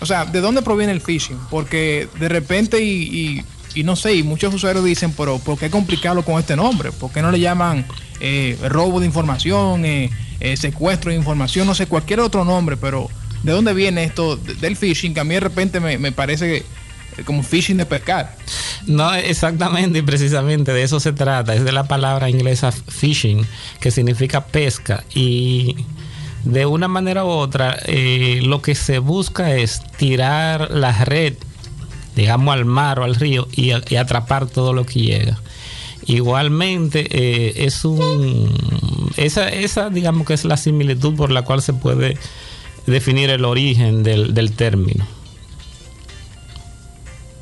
[0.00, 1.38] o sea, ¿de dónde proviene el phishing?
[1.50, 3.02] Porque de repente y,
[3.38, 3.44] y-
[3.74, 6.92] y no sé, y muchos usuarios dicen, pero ¿por qué complicarlo con este nombre?
[6.92, 7.86] ¿Por qué no le llaman
[8.20, 10.10] eh, robo de información, eh,
[10.40, 12.76] eh, secuestro de información, no sé, cualquier otro nombre?
[12.76, 13.08] Pero
[13.42, 15.14] ¿de dónde viene esto de- del phishing?
[15.14, 16.64] Que a mí de repente me, me parece
[17.24, 18.36] como phishing de pescar.
[18.86, 21.54] No, exactamente y precisamente de eso se trata.
[21.54, 23.44] Es de la palabra inglesa fishing,
[23.80, 25.04] que significa pesca.
[25.14, 25.76] Y
[26.44, 27.76] de una manera u otra,
[28.42, 31.34] lo que se busca es tirar la red,
[32.20, 35.38] digamos, al mar o al río y, y atrapar todo lo que llega.
[36.06, 38.50] Igualmente, eh, es un.
[39.16, 42.16] Esa, esa, digamos que es la similitud por la cual se puede
[42.86, 45.06] definir el origen del, del término.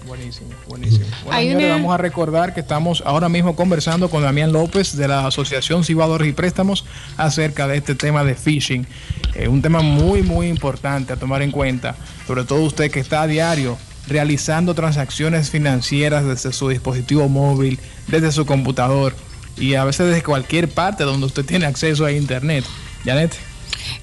[0.07, 1.07] Buenísimo, buenísimo.
[1.24, 5.26] Bueno, señores, vamos a recordar que estamos ahora mismo conversando con Damián López de la
[5.26, 6.85] Asociación Cibadores y Préstamos
[7.16, 8.87] acerca de este tema de phishing.
[9.35, 11.95] Eh, un tema muy, muy importante a tomar en cuenta,
[12.26, 17.78] sobre todo usted que está a diario realizando transacciones financieras desde su dispositivo móvil,
[18.09, 19.14] desde su computador
[19.56, 22.64] y a veces desde cualquier parte donde usted tiene acceso a Internet.
[23.04, 23.34] Janet.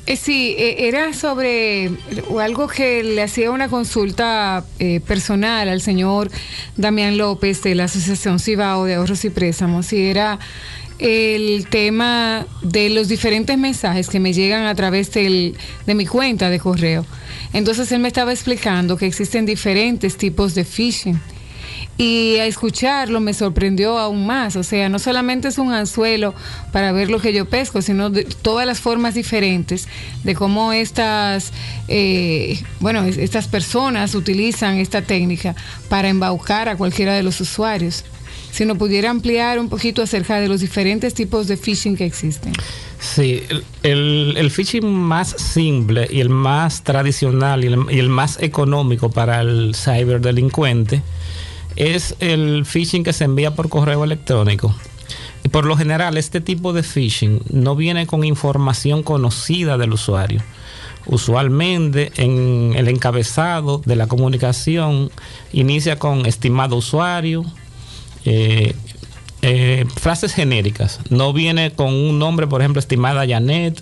[0.06, 1.92] Eh, sí, eh, era sobre
[2.40, 6.30] algo que le hacía una consulta eh, personal al señor
[6.78, 10.40] Damián López de la Asociación Cibao de Ahorros y Préstamos y era
[11.00, 15.54] el tema de los diferentes mensajes que me llegan a través de
[15.88, 17.06] mi cuenta de correo.
[17.54, 21.20] Entonces él me estaba explicando que existen diferentes tipos de phishing.
[21.98, 24.58] Y a escucharlo me sorprendió aún más.
[24.58, 26.36] O sea, no solamente es un anzuelo
[26.74, 29.88] para ver lo que yo pesco, sino de todas las formas diferentes
[30.26, 31.54] de cómo estas,
[31.88, 35.56] eh, bueno, es- estas personas utilizan esta técnica
[35.88, 38.04] para embaucar a cualquiera de los usuarios.
[38.56, 42.54] Si nos pudiera ampliar un poquito acerca de los diferentes tipos de phishing que existen.
[43.02, 43.44] Sí,
[43.84, 49.42] el, phishing más simple y el más tradicional y el, y el más económico para
[49.42, 51.02] el ciberdelincuente
[51.76, 54.74] es el phishing que se envía por correo electrónico.
[55.44, 60.42] Y por lo general, este tipo de phishing no viene con información conocida del usuario.
[61.08, 65.12] Usualmente en el encabezado de la comunicación
[65.52, 67.44] inicia con estimado usuario,
[68.26, 68.76] eh,
[69.42, 71.00] eh, frases genéricas.
[71.10, 73.82] No viene con un nombre, por ejemplo, estimada Janet,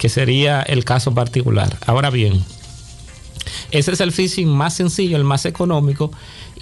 [0.00, 1.76] que sería el caso particular.
[1.86, 2.44] Ahora bien,
[3.72, 6.12] ese es el phishing más sencillo, el más económico,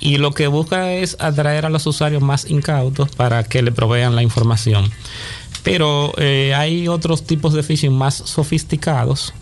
[0.01, 4.17] y lo que busca es atraer a los usuarios más incautos para que le provean
[4.17, 4.91] la información.
[5.63, 9.35] Pero eh, hay otros tipos de phishing más sofisticados,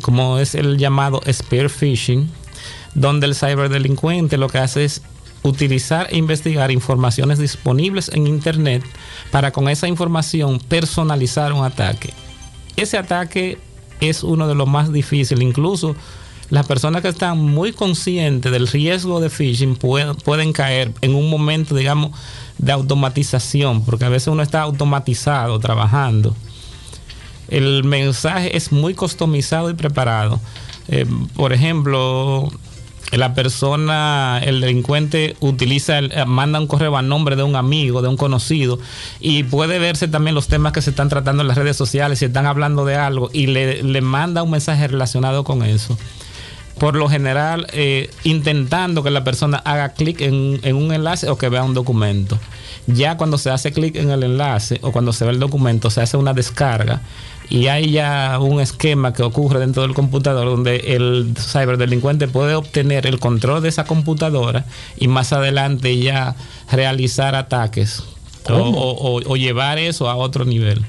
[0.00, 2.30] como es el llamado spear phishing,
[2.94, 5.02] donde el ciberdelincuente lo que hace es
[5.42, 8.84] utilizar e investigar informaciones disponibles en Internet
[9.30, 12.12] para con esa información personalizar un ataque.
[12.76, 13.58] Ese ataque
[14.00, 15.96] es uno de los más difíciles, incluso
[16.50, 21.28] las personas que están muy conscientes del riesgo de phishing pueden, pueden caer en un
[21.28, 22.12] momento, digamos,
[22.56, 26.34] de automatización, porque a veces uno está automatizado trabajando.
[27.48, 30.40] El mensaje es muy customizado y preparado.
[30.88, 32.50] Eh, por ejemplo,
[33.12, 38.02] la persona, el delincuente utiliza, el- eh, manda un correo a nombre de un amigo,
[38.02, 38.78] de un conocido,
[39.20, 42.26] y puede verse también los temas que se están tratando en las redes sociales, si
[42.26, 45.96] están hablando de algo, y le, manda un mensaje relacionado con eso.
[46.78, 51.36] Por lo general, eh, intentando que la persona haga clic en, en un enlace o
[51.36, 52.38] que vea un documento.
[52.86, 56.02] Ya cuando se hace clic en el enlace o cuando se ve el documento, se
[56.02, 57.02] hace una descarga
[57.50, 63.06] y hay ya un esquema que ocurre dentro del computador donde el ciberdelincuente puede obtener
[63.06, 64.66] el control de esa computadora
[64.98, 66.36] y más adelante ya
[66.70, 68.02] realizar ataques
[68.50, 70.84] o, llevar eso a otro nivel.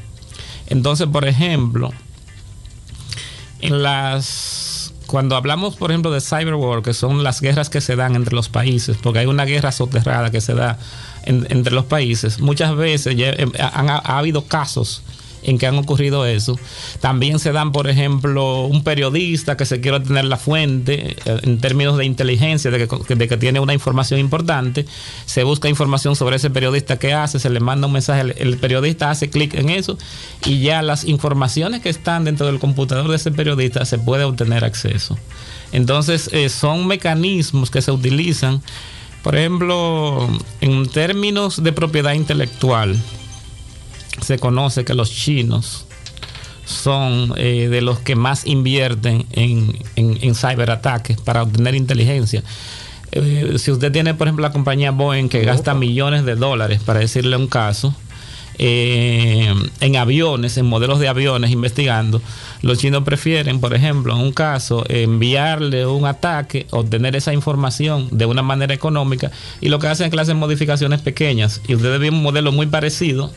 [0.67, 1.91] Entonces, por ejemplo,
[3.61, 8.15] En las cuando hablamos, por ejemplo, de cyberwar, que son las guerras que se dan
[8.15, 10.77] entre los países, porque hay una guerra soterrada que se da
[11.23, 15.01] entre los países, muchas veces eh, ha habido casos
[15.43, 16.59] en que han ocurrido eso.
[16.99, 21.59] También se dan, por ejemplo, un periodista que se quiere obtener la fuente eh, en
[21.59, 24.85] términos de inteligencia, de que, tiene una información importante,
[25.25, 29.09] se busca información sobre ese periodista que hace, se le manda un mensaje, el, periodista
[29.09, 29.97] hace clic en eso
[30.45, 34.65] y ya las informaciones que están dentro del computador de ese periodista se puede obtener
[34.65, 35.17] acceso.
[35.71, 38.61] Entonces, eh, son mecanismos que se utilizan,
[39.23, 40.27] por ejemplo,
[40.61, 42.97] en términos de propiedad intelectual
[44.21, 45.85] se conoce que los chinos
[46.65, 52.43] son eh, de los que más invierten en, en, cyberataques para obtener inteligencia.
[53.11, 56.99] Eh, si usted tiene, por ejemplo, la compañía Boeing que gasta millones de dólares, para
[56.99, 57.95] decirle un caso,
[58.61, 62.21] eh, en aviones, en modelos de aviones investigando,
[62.61, 68.25] los chinos prefieren, por ejemplo, en un caso, enviarle un ataque, obtener esa información de
[68.25, 71.99] una manera económica y lo que hacen es que le hacen modificaciones pequeñas y usted
[71.99, 73.31] ve un modelo muy parecido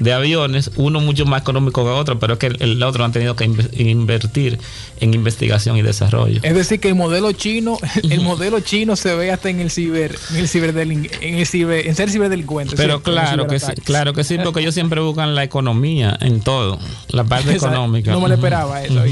[0.00, 3.36] de aviones, uno mucho más económico que otro, pero es que el, otro han tenido
[3.36, 4.58] que invertir
[5.00, 6.40] en investigación y desarrollo.
[6.42, 10.16] Es decir, que el modelo chino, el modelo chino se ve hasta en el ciber,
[10.30, 12.76] en el en el ciber, en ser ciberdelincuente.
[12.76, 16.78] Pero claro que sí, claro que sí, porque ellos siempre buscan la economía en todo,
[17.08, 18.10] la parte económica.
[18.10, 19.02] No me lo esperaba eso,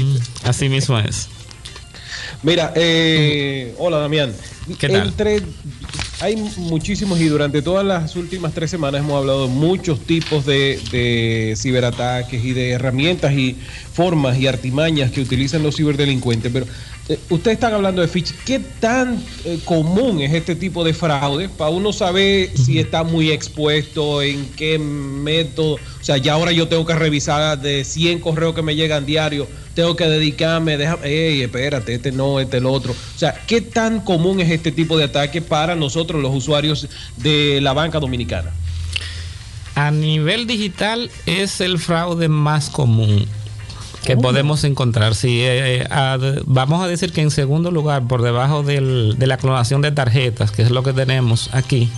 [0.43, 1.29] Así mismo es.
[2.41, 4.33] Mira, eh, hola Damián.
[4.77, 5.07] ¿Qué tal?
[5.07, 5.41] Entre
[6.23, 11.53] hay muchísimos y durante todas las últimas tres semanas hemos hablado de muchos tipos de,
[11.57, 13.57] ciberataques y de herramientas y
[13.91, 16.65] formas y artimañas que utilizan los ciberdelincuentes, pero
[17.29, 18.37] ustedes están hablando de phishing.
[18.45, 21.49] ¿Qué tan eh, común es este tipo de fraude?
[21.49, 25.75] Para uno saber si está muy expuesto, en qué método.
[25.75, 29.47] O sea, ya ahora yo tengo que revisar de 100 correos que me llegan diario,
[29.73, 32.93] tengo que dedicarme, déjame, hey, espérate, este no, este el otro.
[32.93, 36.87] O sea, ¿qué tan común es este tipo de ataque para nosotros, los usuarios
[37.17, 38.51] de la banca dominicana?
[39.75, 43.27] A nivel digital es el fraude más común
[44.03, 45.15] que podemos encontrar.
[45.15, 48.81] Sí, eh, eh, vamos a decir que en segundo lugar, por debajo de
[49.19, 51.89] la clonación de tarjetas, que es lo que tenemos aquí,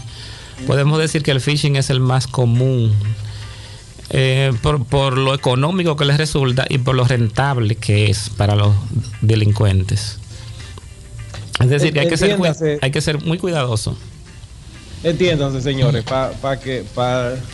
[0.68, 2.93] podemos decir que el phishing es el más común.
[4.12, 8.76] Eh, por, lo económico que les resulta y por lo rentable que es para los
[9.22, 10.20] delincuentes.
[11.60, 12.38] Es decir, que hay que, ser,
[12.82, 13.97] hay que ser muy cuidadoso.
[15.03, 16.86] Entiéndanse, señores, para que,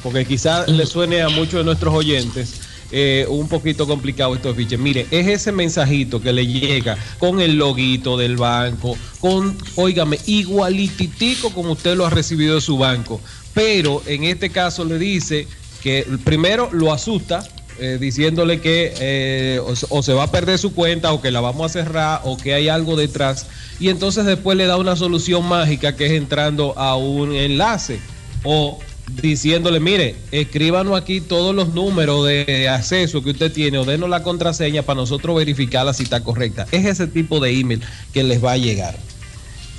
[0.04, 2.62] porque quizás le suene a muchos de nuestros oyentes
[2.92, 4.80] eh, un poquito complicado estos fiches.
[4.80, 11.52] Mire, es ese mensajito que le llega con el loguito del banco, con, óigame, igualititico
[11.52, 13.22] como usted lo ha recibido de su banco.
[13.54, 15.48] Pero en este caso le dice
[15.82, 17.44] que primero lo asusta,
[17.80, 21.66] eh, diciéndole que eh, o, se va a perder su cuenta o que la vamos
[21.66, 23.48] a cerrar o que hay algo detrás.
[23.80, 28.00] Y entonces después le da una solución mágica que es entrando a un enlace
[28.44, 28.80] o
[29.22, 34.24] diciéndole, mire, escríbanos aquí todos los números de acceso que usted tiene o denos la
[34.24, 36.68] contraseña para nosotros verificar si está correcta.
[36.72, 37.82] Es ese tipo de email
[38.14, 38.96] que les va a llegar.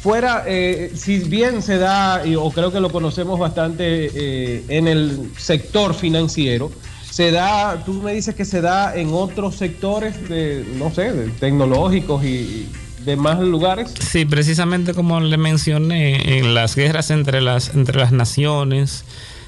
[0.03, 5.31] Fuera, eh, si bien se da, o creo que lo conocemos bastante eh, en el
[5.39, 6.73] sector financiero,
[7.09, 12.25] se da, tú me dices que se da en otros sectores, de, no sé, tecnológicos
[12.25, 12.69] y,
[13.05, 13.93] demás lugares?
[13.99, 19.05] Sí, precisamente como le mencioné, en las guerras entre las, entre las naciones,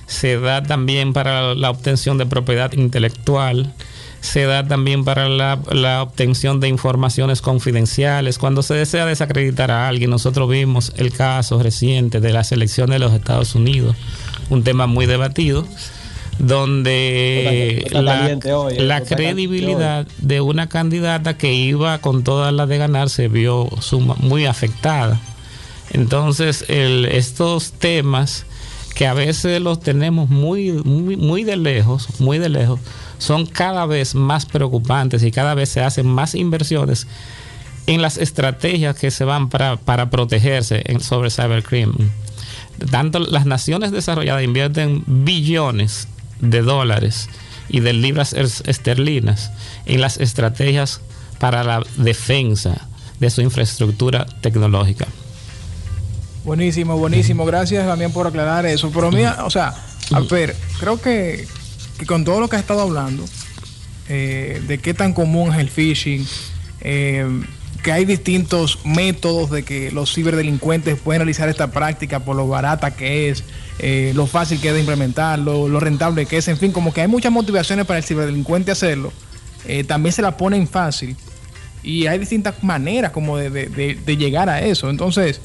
[0.07, 3.73] se da también para la obtención de propiedad intelectual,
[4.21, 8.39] se da también para la, la, obtención de informaciones confidenciales.
[8.39, 12.99] Cuando se desea desacreditar a alguien, nosotros vimos el caso reciente de la selección de
[12.99, 13.97] los Estados Unidos,
[14.49, 15.67] un tema muy debatido
[16.39, 23.69] donde la, credibilidad de una candidata que iba con todas las de ganar se vio
[24.19, 25.21] muy afectada.
[25.91, 28.47] Entonces, estos temas
[28.95, 32.81] que a veces los tenemos muy, muy, muy de lejos, muy de lejos,
[33.19, 37.07] son cada vez más preocupantes y cada vez se hacen más inversiones
[37.87, 41.95] en las estrategias que se van para, para protegerse sobre cybercrime.
[42.91, 46.09] Tanto las naciones desarrolladas invierten billones
[46.45, 47.29] de dólares
[47.69, 49.51] y de libras esterlinas
[49.87, 51.01] en las estrategias
[51.39, 52.89] para la defensa
[53.21, 55.07] de su infraestructura tecnológica.
[56.45, 57.47] Buenísimo, buenísimo.
[57.47, 58.91] Gracias también por aclarar eso.
[58.93, 59.75] Pero mira, o sea,
[60.13, 61.47] a ver, creo que,
[62.07, 63.25] con todo lo que has estado hablando,
[64.09, 66.27] eh, de qué tan común es el phishing,
[66.83, 67.27] eh,
[67.85, 72.97] que hay distintos métodos de que los ciberdelincuentes pueden realizar esta práctica por lo barata
[72.97, 73.45] que es,
[73.79, 77.03] eh, lo fácil que es de implementar, lo, rentable que es, en fin, como que
[77.03, 79.13] hay muchas motivaciones para el ciberdelincuente hacerlo.
[79.67, 81.15] Eh, también se la ponen fácil.
[81.83, 84.89] Y hay distintas maneras como de, de- de- de llegar a eso.
[84.89, 85.41] Entonces,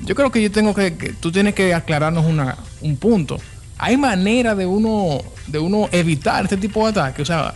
[0.00, 3.38] yo creo que yo tengo que, que- tú tienes que aclararnos una, un punto.
[3.76, 7.22] Hay manera de uno, de uno evitar este tipo de ataques.
[7.22, 7.54] O sea,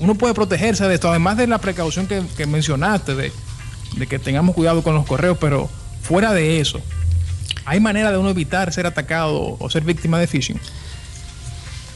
[0.00, 3.30] uno puede protegerse de esto, además de la precaución que, que mencionaste, de,
[3.96, 5.68] de que tengamos cuidado con los correos, pero
[6.02, 6.80] fuera de eso,
[7.64, 10.60] ¿hay manera de uno evitar ser atacado o ser víctima de phishing?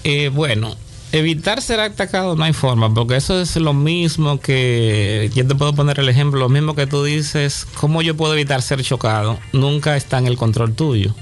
[0.04, 0.76] Eh, bueno,
[1.12, 5.74] evitar ser atacado no hay forma, porque eso es lo mismo que, yo te puedo
[5.74, 9.38] poner el ejemplo, lo mismo que tú dices, ¿cómo yo puedo evitar ser chocado?
[9.52, 11.14] Nunca está en el control tuyo.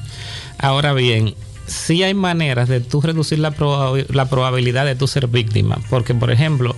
[0.58, 1.34] Ahora bien,
[1.66, 3.54] sí hay maneras de tú reducir la,
[4.08, 6.74] la probabilidad de tú ser víctima, porque por ejemplo,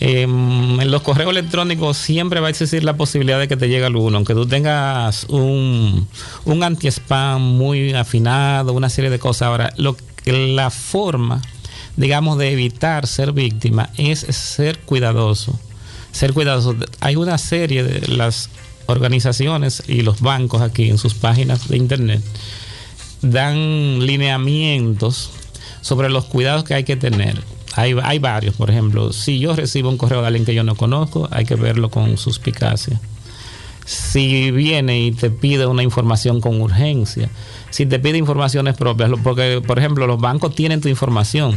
[0.00, 3.84] em, en los correos electrónicos siempre va a existir la posibilidad de que te llegue
[3.84, 6.08] alguno, aunque tú tengas un,
[6.44, 9.42] un anti-spam muy afinado, una serie de cosas.
[9.42, 11.40] Ahora, lo la forma,
[11.96, 15.58] digamos, de evitar ser víctima es ser cuidadoso.
[16.12, 16.76] Ser cuidadoso.
[17.00, 18.50] Hay una serie de las
[18.86, 22.22] organizaciones y los bancos aquí en sus páginas de internet
[23.22, 25.30] dan lineamientos
[25.80, 27.40] sobre los cuidados que hay que tener.
[27.76, 30.74] Hay, hay varios, por ejemplo, si yo recibo un correo de alguien que yo no
[30.74, 33.00] conozco, hay que verlo con suspicacia.
[33.84, 37.28] Si viene y te pide una información con urgencia,
[37.70, 41.56] si te pide informaciones propias, porque por ejemplo los bancos tienen tu información,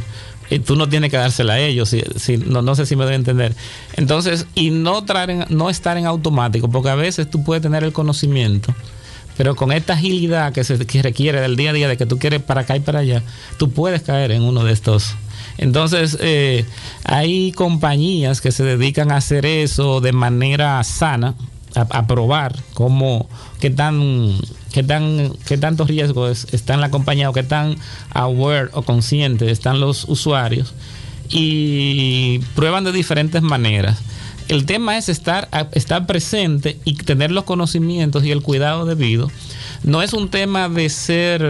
[0.49, 3.16] y tú no tienes que dársela a ellos, si, no, no sé si me debe
[3.16, 3.55] entender.
[3.95, 7.93] Entonces, y no, traer no estar en automático, porque a veces tú puedes tener el
[7.93, 8.74] conocimiento,
[9.38, 12.41] pero con esta agilidad que se requiere del día a día, de que tú quieres
[12.41, 13.23] para acá y para allá,
[13.57, 15.15] tú puedes caer en uno de estos.
[15.57, 16.65] Entonces, eh,
[17.03, 21.36] hay compañías que se dedican a hacer eso de manera sana,
[21.75, 23.27] a, probar cómo,
[23.59, 24.38] qué tan,
[24.71, 27.77] qué tan, qué tantos riesgos está en la compañía o qué tan
[28.11, 30.73] aware o conscientes están los usuarios
[31.29, 33.99] y prueban de diferentes maneras.
[34.48, 39.32] El tema es estar, estar presente y tener los conocimientos y el cuidado debido.
[39.84, 41.44] No es un tema de ser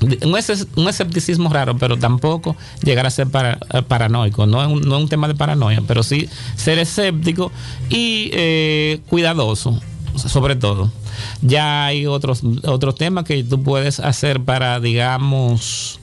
[0.00, 4.46] un, esce- un escepticismo raro, pero tampoco llegar a ser para- eh, paranoico.
[4.46, 7.50] No es, un, no es un tema de paranoia, pero sí ser escéptico
[7.88, 9.80] y eh, cuidadoso,
[10.16, 10.92] sobre todo.
[11.40, 15.98] Ya hay otros, otros temas que tú puedes hacer para, digamos,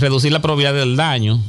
[0.00, 1.40] reducir la probabilidad del daño.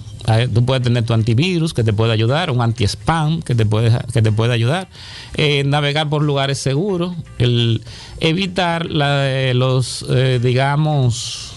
[0.54, 4.22] Tú puedes tener tu antivirus que te puede ayudar, un anti-spam que te puede, que
[4.22, 4.90] te puede ayudar,
[5.36, 7.82] eh, navegar por lugares seguros, el
[8.20, 11.54] evitar la- eh, los, eh, digamos,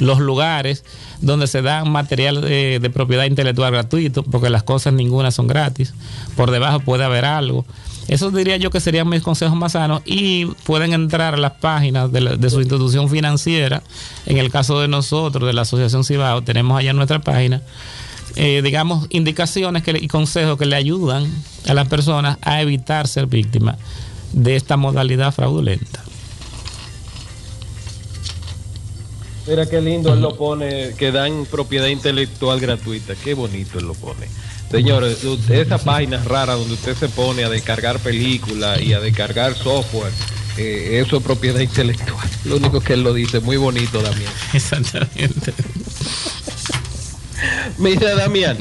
[0.00, 0.84] los lugares
[1.20, 5.92] donde se dan material de, de propiedad intelectual gratuito, porque las cosas ninguna son gratis.
[6.36, 7.64] Por debajo puede haber algo.
[8.08, 12.10] Eso diría yo que serían mis consejos más sanos y pueden entrar a las páginas
[12.12, 13.82] de, la- de su institución financiera.
[14.26, 17.62] En el caso de nosotros, de la Asociación Cibao, tenemos allá nuestra página,
[18.36, 21.26] eh, digamos, indicaciones que le- y consejos que le ayudan
[21.68, 23.76] a las personas a evitar ser víctimas
[24.32, 26.02] de esta modalidad fraudulenta.
[29.46, 33.14] Mira qué lindo él lo pone, que dan propiedad intelectual gratuita.
[33.14, 34.26] Qué bonito él lo pone.
[34.70, 35.18] Señores,
[35.50, 40.10] esa página rara donde usted se pone a descargar películas y a descargar software,
[40.56, 42.26] eh, eso es propiedad intelectual.
[42.46, 44.32] Lo único que él lo dice, muy bonito, Damián.
[44.54, 45.52] Exactamente.
[47.78, 48.56] Mira, Damián,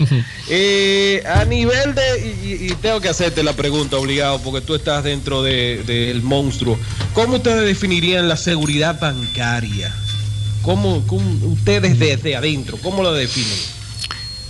[0.49, 5.43] eh, a nivel de, y, tengo que hacerte la pregunta obligado porque tú estás dentro
[5.43, 6.77] de- del monstruo,
[7.13, 9.93] ¿cómo ustedes definirían la seguridad bancaria?
[10.63, 11.03] ¿Cómo,
[11.43, 13.57] ustedes desde adentro, cómo lo definen?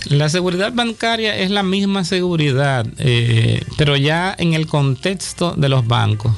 [0.06, 5.86] La seguridad bancaria es la misma seguridad, eh, pero ya en el contexto de los
[5.86, 6.32] bancos.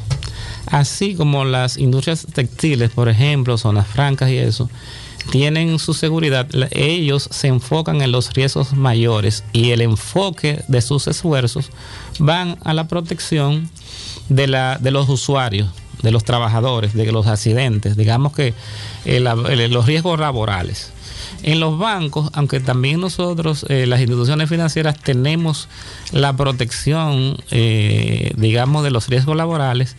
[0.67, 4.71] Así como las industrias textiles, por ejemplo, zonas francas y eso,
[5.31, 11.07] tienen su seguridad, ellos se enfocan en los riesgos mayores y el enfoque de sus
[11.09, 11.71] esfuerzos
[12.19, 13.69] van a la protección
[14.29, 15.69] de, la, de los usuarios,
[16.03, 18.55] de los trabajadores, de los accidentes, digamos que
[19.05, 20.93] eh, el- los riesgos laborales.
[21.43, 25.69] En los bancos, aunque también nosotros, eh, las instituciones financieras, tenemos
[26.13, 29.97] la protección, eh, digamos, de los riesgos laborales,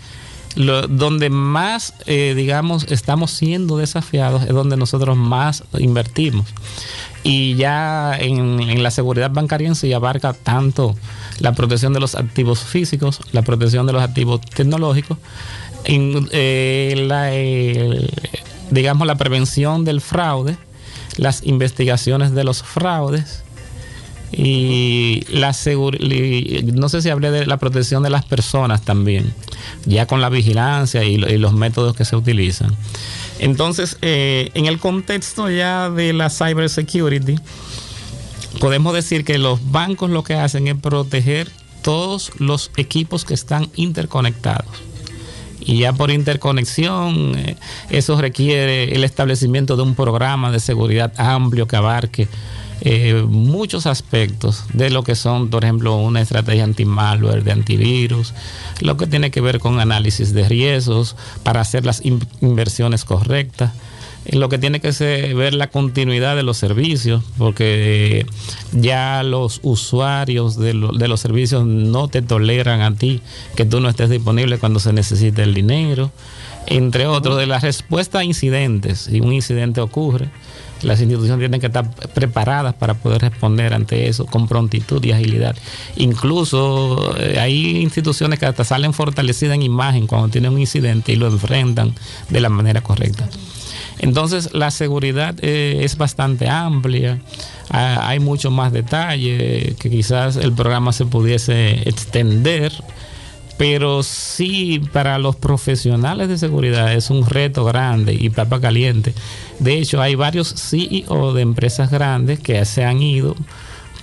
[0.56, 6.48] lo- donde más, eh, digamos, estamos siendo desafiados es donde nosotros más invertimos.
[7.24, 10.96] Y ya en, la seguridad bancaria en sí abarca tanto
[11.40, 15.18] la protección de los activos físicos, la protección de los activos tecnológicos,
[15.84, 18.08] eh, eh,
[18.72, 20.58] digamos, la prevención del fraude,
[21.18, 23.44] las investigaciones de los fraudes
[24.32, 29.34] y la y no sé si hablé de la protección de las personas también,
[29.86, 32.76] ya con la vigilancia y los métodos que se utilizan.
[33.40, 37.36] Entonces, eh, en el contexto ya de la cybersecurity,
[38.60, 41.50] podemos decir que los bancos lo que hacen es proteger
[41.84, 44.66] todos los equipos que están interconectados.
[45.60, 47.58] Y ya por interconexión, eh,
[47.90, 52.28] eso requiere el establecimiento de un programa de seguridad amplio que abarque
[52.82, 58.34] eh, muchos aspectos de lo que son, por ejemplo, una estrategia anti-malware, de antivirus,
[58.82, 63.72] lo que tiene que ver con análisis de riesgos para hacer las in- inversiones correctas
[64.34, 68.26] lo que tiene que ser ver la continuidad de los servicios, porque
[68.74, 73.22] ya los usuarios de, de los servicios no te toleran a ti
[73.56, 76.12] que tú no estés disponible cuando se necesite el dinero,
[76.66, 79.08] entre otros, de la respuesta a incidentes.
[79.10, 80.28] Si un incidente ocurre,
[80.82, 85.56] las instituciones tienen que estar preparadas para poder responder ante eso con prontitud y agilidad.
[85.96, 91.16] Incluso eh, hay instituciones que hasta salen fortalecidas en imagen cuando tienen un incidente y
[91.16, 91.94] lo enfrentan
[92.30, 93.30] de la manera correcta.
[94.00, 97.20] Entonces la seguridad eh, es bastante amplia,
[97.70, 102.72] Ah, hay mucho más detalle que quizás el programa se pudiese extender,
[103.58, 109.14] pero sí para los profesionales de seguridad es un reto grande y papa caliente.
[109.60, 113.36] De hecho, hay varios CEO de empresas grandes que se han ido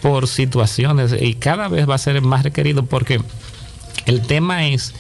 [0.02, 3.20] por situaciones y cada vez va a ser más requerido porque
[4.06, 4.92] el tema es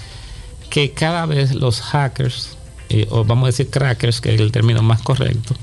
[0.70, 2.56] que cada vez los hackers,
[2.88, 5.54] eh, o vamos a decir crackers, que es el término más correcto,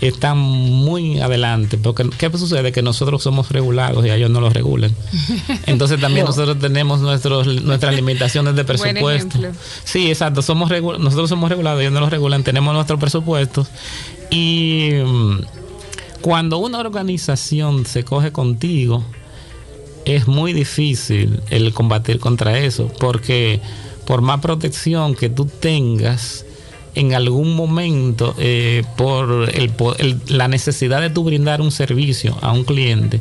[0.00, 1.78] están muy adelante.
[1.78, 2.72] Porque, ¿qué sucede?
[2.72, 4.94] Que nosotros somos regulados y ellos no los regulan.
[5.66, 6.30] Entonces también No.
[6.30, 9.38] nosotros tenemos nuestros, nuestras limitaciones de presupuesto.
[9.84, 10.42] Sí, exacto.
[10.42, 13.68] Somos nosotros somos regulados, ellos no los regulan, tenemos nuestros presupuestos.
[14.30, 15.40] Y mm,
[16.20, 19.04] cuando una organización se coge contigo,
[20.04, 23.60] es muy difícil el combatir contra eso, porque
[24.06, 26.45] por más protección que tú tengas,
[26.96, 32.36] en algún momento, eh, por el po- el- la necesidad de tú brindar un servicio
[32.42, 33.20] a un cliente,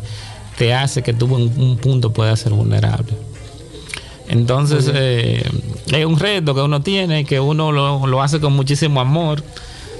[0.57, 3.13] te hace que tú en un punto puedas ser vulnerable.
[4.27, 5.43] Entonces, eh,
[5.91, 9.43] es un reto que uno tiene que uno lo, lo hace con muchísimo amor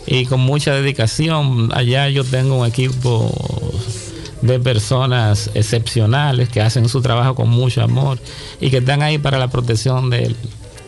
[0.07, 1.69] y con mucha dedicación.
[1.73, 3.31] Allá yo tengo un equipo
[4.41, 8.19] de personas excepcionales que hacen su trabajo con mucho amor
[8.59, 10.35] y que están ahí para la protección de,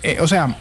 [0.03, 0.59] eh, o sea,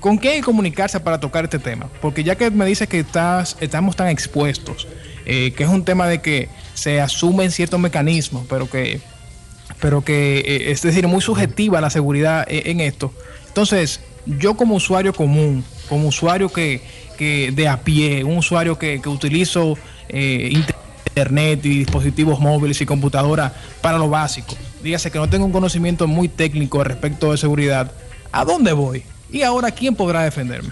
[0.00, 1.88] ¿con qué comunicarse para tocar este tema?
[2.00, 4.86] Porque ya que me dices que estás, estamos tan expuestos,
[5.26, 9.00] eh, que es un tema de que se asumen ciertos mecanismos, pero que,
[9.80, 13.12] pero que eh, es decir, muy subjetiva la seguridad en esto.
[13.48, 16.82] Entonces, yo como usuario común, como usuario que,
[17.18, 19.76] de a pie, un usuario que, que utilizo
[20.08, 20.87] internet
[21.18, 26.28] y dispositivos móviles y computadora para lo básico, dígase que no tengo un conocimiento muy
[26.28, 27.92] técnico respecto de seguridad,
[28.32, 29.02] ¿a dónde voy?
[29.30, 30.70] Y ahora, ¿quién podrá defenderme?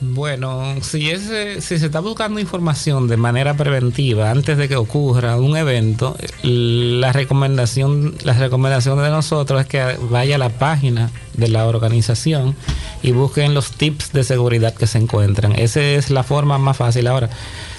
[0.00, 4.76] Bueno, si, es, eh, si se está buscando información de manera preventiva antes de que
[4.76, 11.10] ocurra un evento, la recomendación, la recomendación de nosotros es que vaya a la página
[11.32, 12.54] de la organización
[13.02, 15.52] y busquen los tips de seguridad que se encuentran.
[15.52, 17.06] Esa es la forma más fácil.
[17.06, 17.30] Ahora,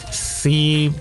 [0.09, 0.91] si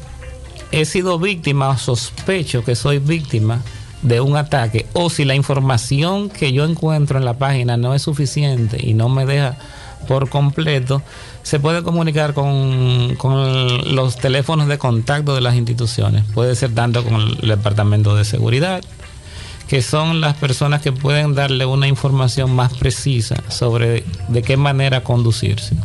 [0.72, 3.62] he sido víctima o sospecho que soy víctima
[4.02, 8.02] de un ataque o si la información que yo encuentro en la página no es
[8.02, 9.56] suficiente y no me deja
[10.06, 11.02] por completo,
[11.42, 16.24] se puede comunicar con, con los teléfonos de contacto de las instituciones.
[16.32, 18.82] Puede ser tanto con el departamento de seguridad,
[19.68, 25.02] que son las personas que pueden darle una información más precisa sobre de qué manera
[25.02, 25.76] conducirse.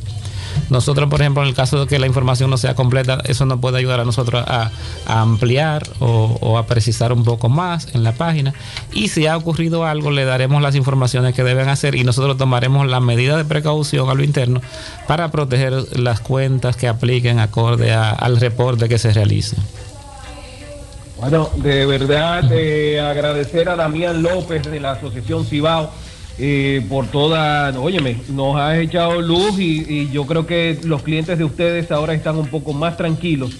[0.69, 3.59] Nosotros, por ejemplo, en el caso de que la información no sea completa, eso nos
[3.59, 4.71] puede ayudar a nosotros a,
[5.05, 8.53] ampliar o, o a precisar un poco más en la página.
[8.93, 12.87] Y si ha ocurrido algo, le daremos las informaciones que deben hacer y nosotros tomaremos
[12.87, 14.61] la medida de precaución a lo interno
[15.07, 19.57] para proteger las cuentas que apliquen acorde al reporte que se realice.
[21.21, 25.91] Bueno, de verdad eh, agradecer a Damián López de la Asociación Cibao
[26.43, 31.37] eh, por toda, óyeme, nos ha echado luz y, y yo creo que los clientes
[31.37, 33.51] de ustedes ahora están un poco más tranquilos.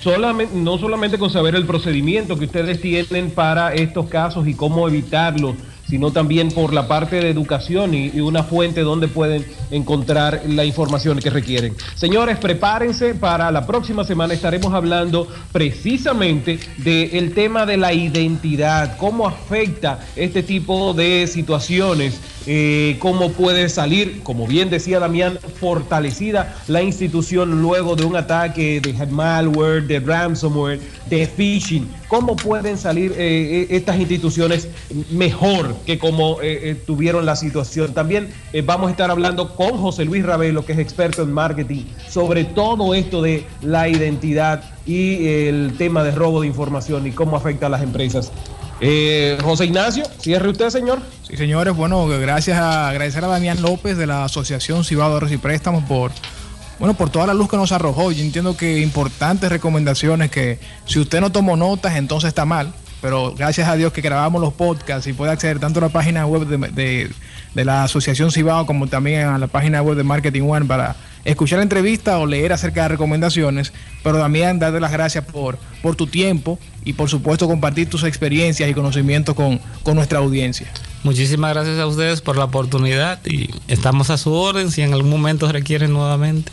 [0.00, 4.88] Solamente, no solamente con saber el procedimiento que ustedes tienen para estos casos y cómo
[4.88, 5.54] evitarlos,
[5.88, 11.18] sino también por la parte de educación y, una fuente donde pueden encontrar la información
[11.18, 11.76] que requieren.
[11.94, 19.28] Señores, prepárense para la próxima semana estaremos hablando precisamente del tema de la identidad, cómo
[19.28, 26.82] afecta este tipo de situaciones, eh, cómo puede salir, como bien decía Damián, fortalecida la
[26.82, 31.88] institución luego de un ataque de malware, de ransomware, de phishing.
[32.08, 34.68] ¿Cómo pueden salir eh, eh, estas instituciones
[35.10, 37.94] mejor que como eh, tuvieron la situación?
[37.94, 38.28] También
[38.64, 42.94] vamos a estar hablando con José Luis Ravelo, que es experto en marketing, sobre todo
[42.94, 47.70] esto de la identidad y el tema de robo de información y cómo afecta a
[47.70, 48.30] las empresas.
[48.80, 51.00] Eh, José Ignacio, cierre usted, señor.
[51.26, 55.84] Sí, señores, bueno, gracias a agradecer a Damián López de la Asociación Ahorros y Préstamos
[55.84, 56.12] por
[56.78, 58.12] bueno, por toda la luz que nos arrojó.
[58.12, 62.72] Yo entiendo que importantes recomendaciones que si usted no tomó notas, entonces está mal.
[63.06, 66.26] Pero gracias a Dios que grabamos los podcasts y puede acceder tanto a la página
[66.26, 66.58] web de,
[67.54, 71.58] de- la Asociación Cibao como también a la página web de Marketing One para escuchar
[71.58, 73.72] la entrevista o leer acerca de recomendaciones.
[74.02, 78.68] Pero también darte las gracias por, por tu tiempo y por supuesto compartir tus experiencias
[78.68, 80.66] y conocimientos con, con nuestra audiencia.
[81.04, 85.10] Muchísimas gracias a ustedes por la oportunidad y estamos a su orden si en algún
[85.12, 86.50] momento requieren nuevamente.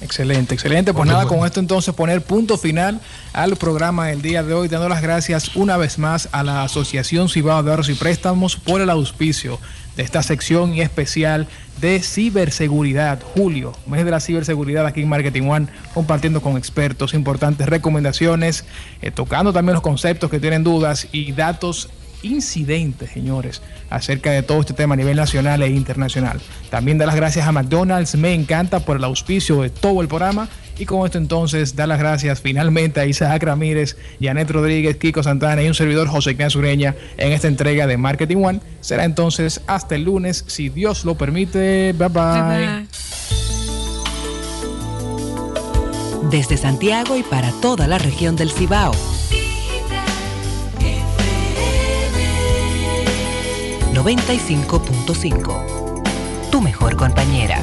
[0.00, 0.92] Excelente, excelente.
[0.92, 3.00] Pues nada, con esto entonces poner punto final
[3.32, 7.28] al programa del día de hoy, dando las gracias una vez más a la Asociación
[7.28, 9.58] Cibao de Ahorros y Préstamos por el auspicio
[9.96, 11.48] de esta sección y especial
[11.80, 13.22] de ciberseguridad.
[13.34, 18.66] Julio, mes de la ciberseguridad aquí en Marketing One, compartiendo con expertos importantes recomendaciones,
[19.00, 21.88] eh, tocando también los conceptos que tienen dudas y datos
[22.22, 26.40] incidentes, señores, acerca de todo este tema a nivel nacional e internacional.
[26.70, 30.48] También dar las gracias a McDonald's, me encanta por el auspicio de todo el programa.
[30.78, 35.62] Y con esto entonces, dar las gracias finalmente a Isaac Ramírez, Janet Rodríguez, Kiko Santana
[35.62, 38.60] y un servidor José Ignacio Ureña en esta entrega de Marketing One.
[38.82, 41.94] Será entonces hasta el lunes, si Dios lo permite.
[41.94, 42.86] Bye bye.
[46.30, 48.92] Desde Santiago y para toda la región del Cibao.
[53.96, 56.50] 95.5.
[56.50, 57.62] Tu mejor compañera.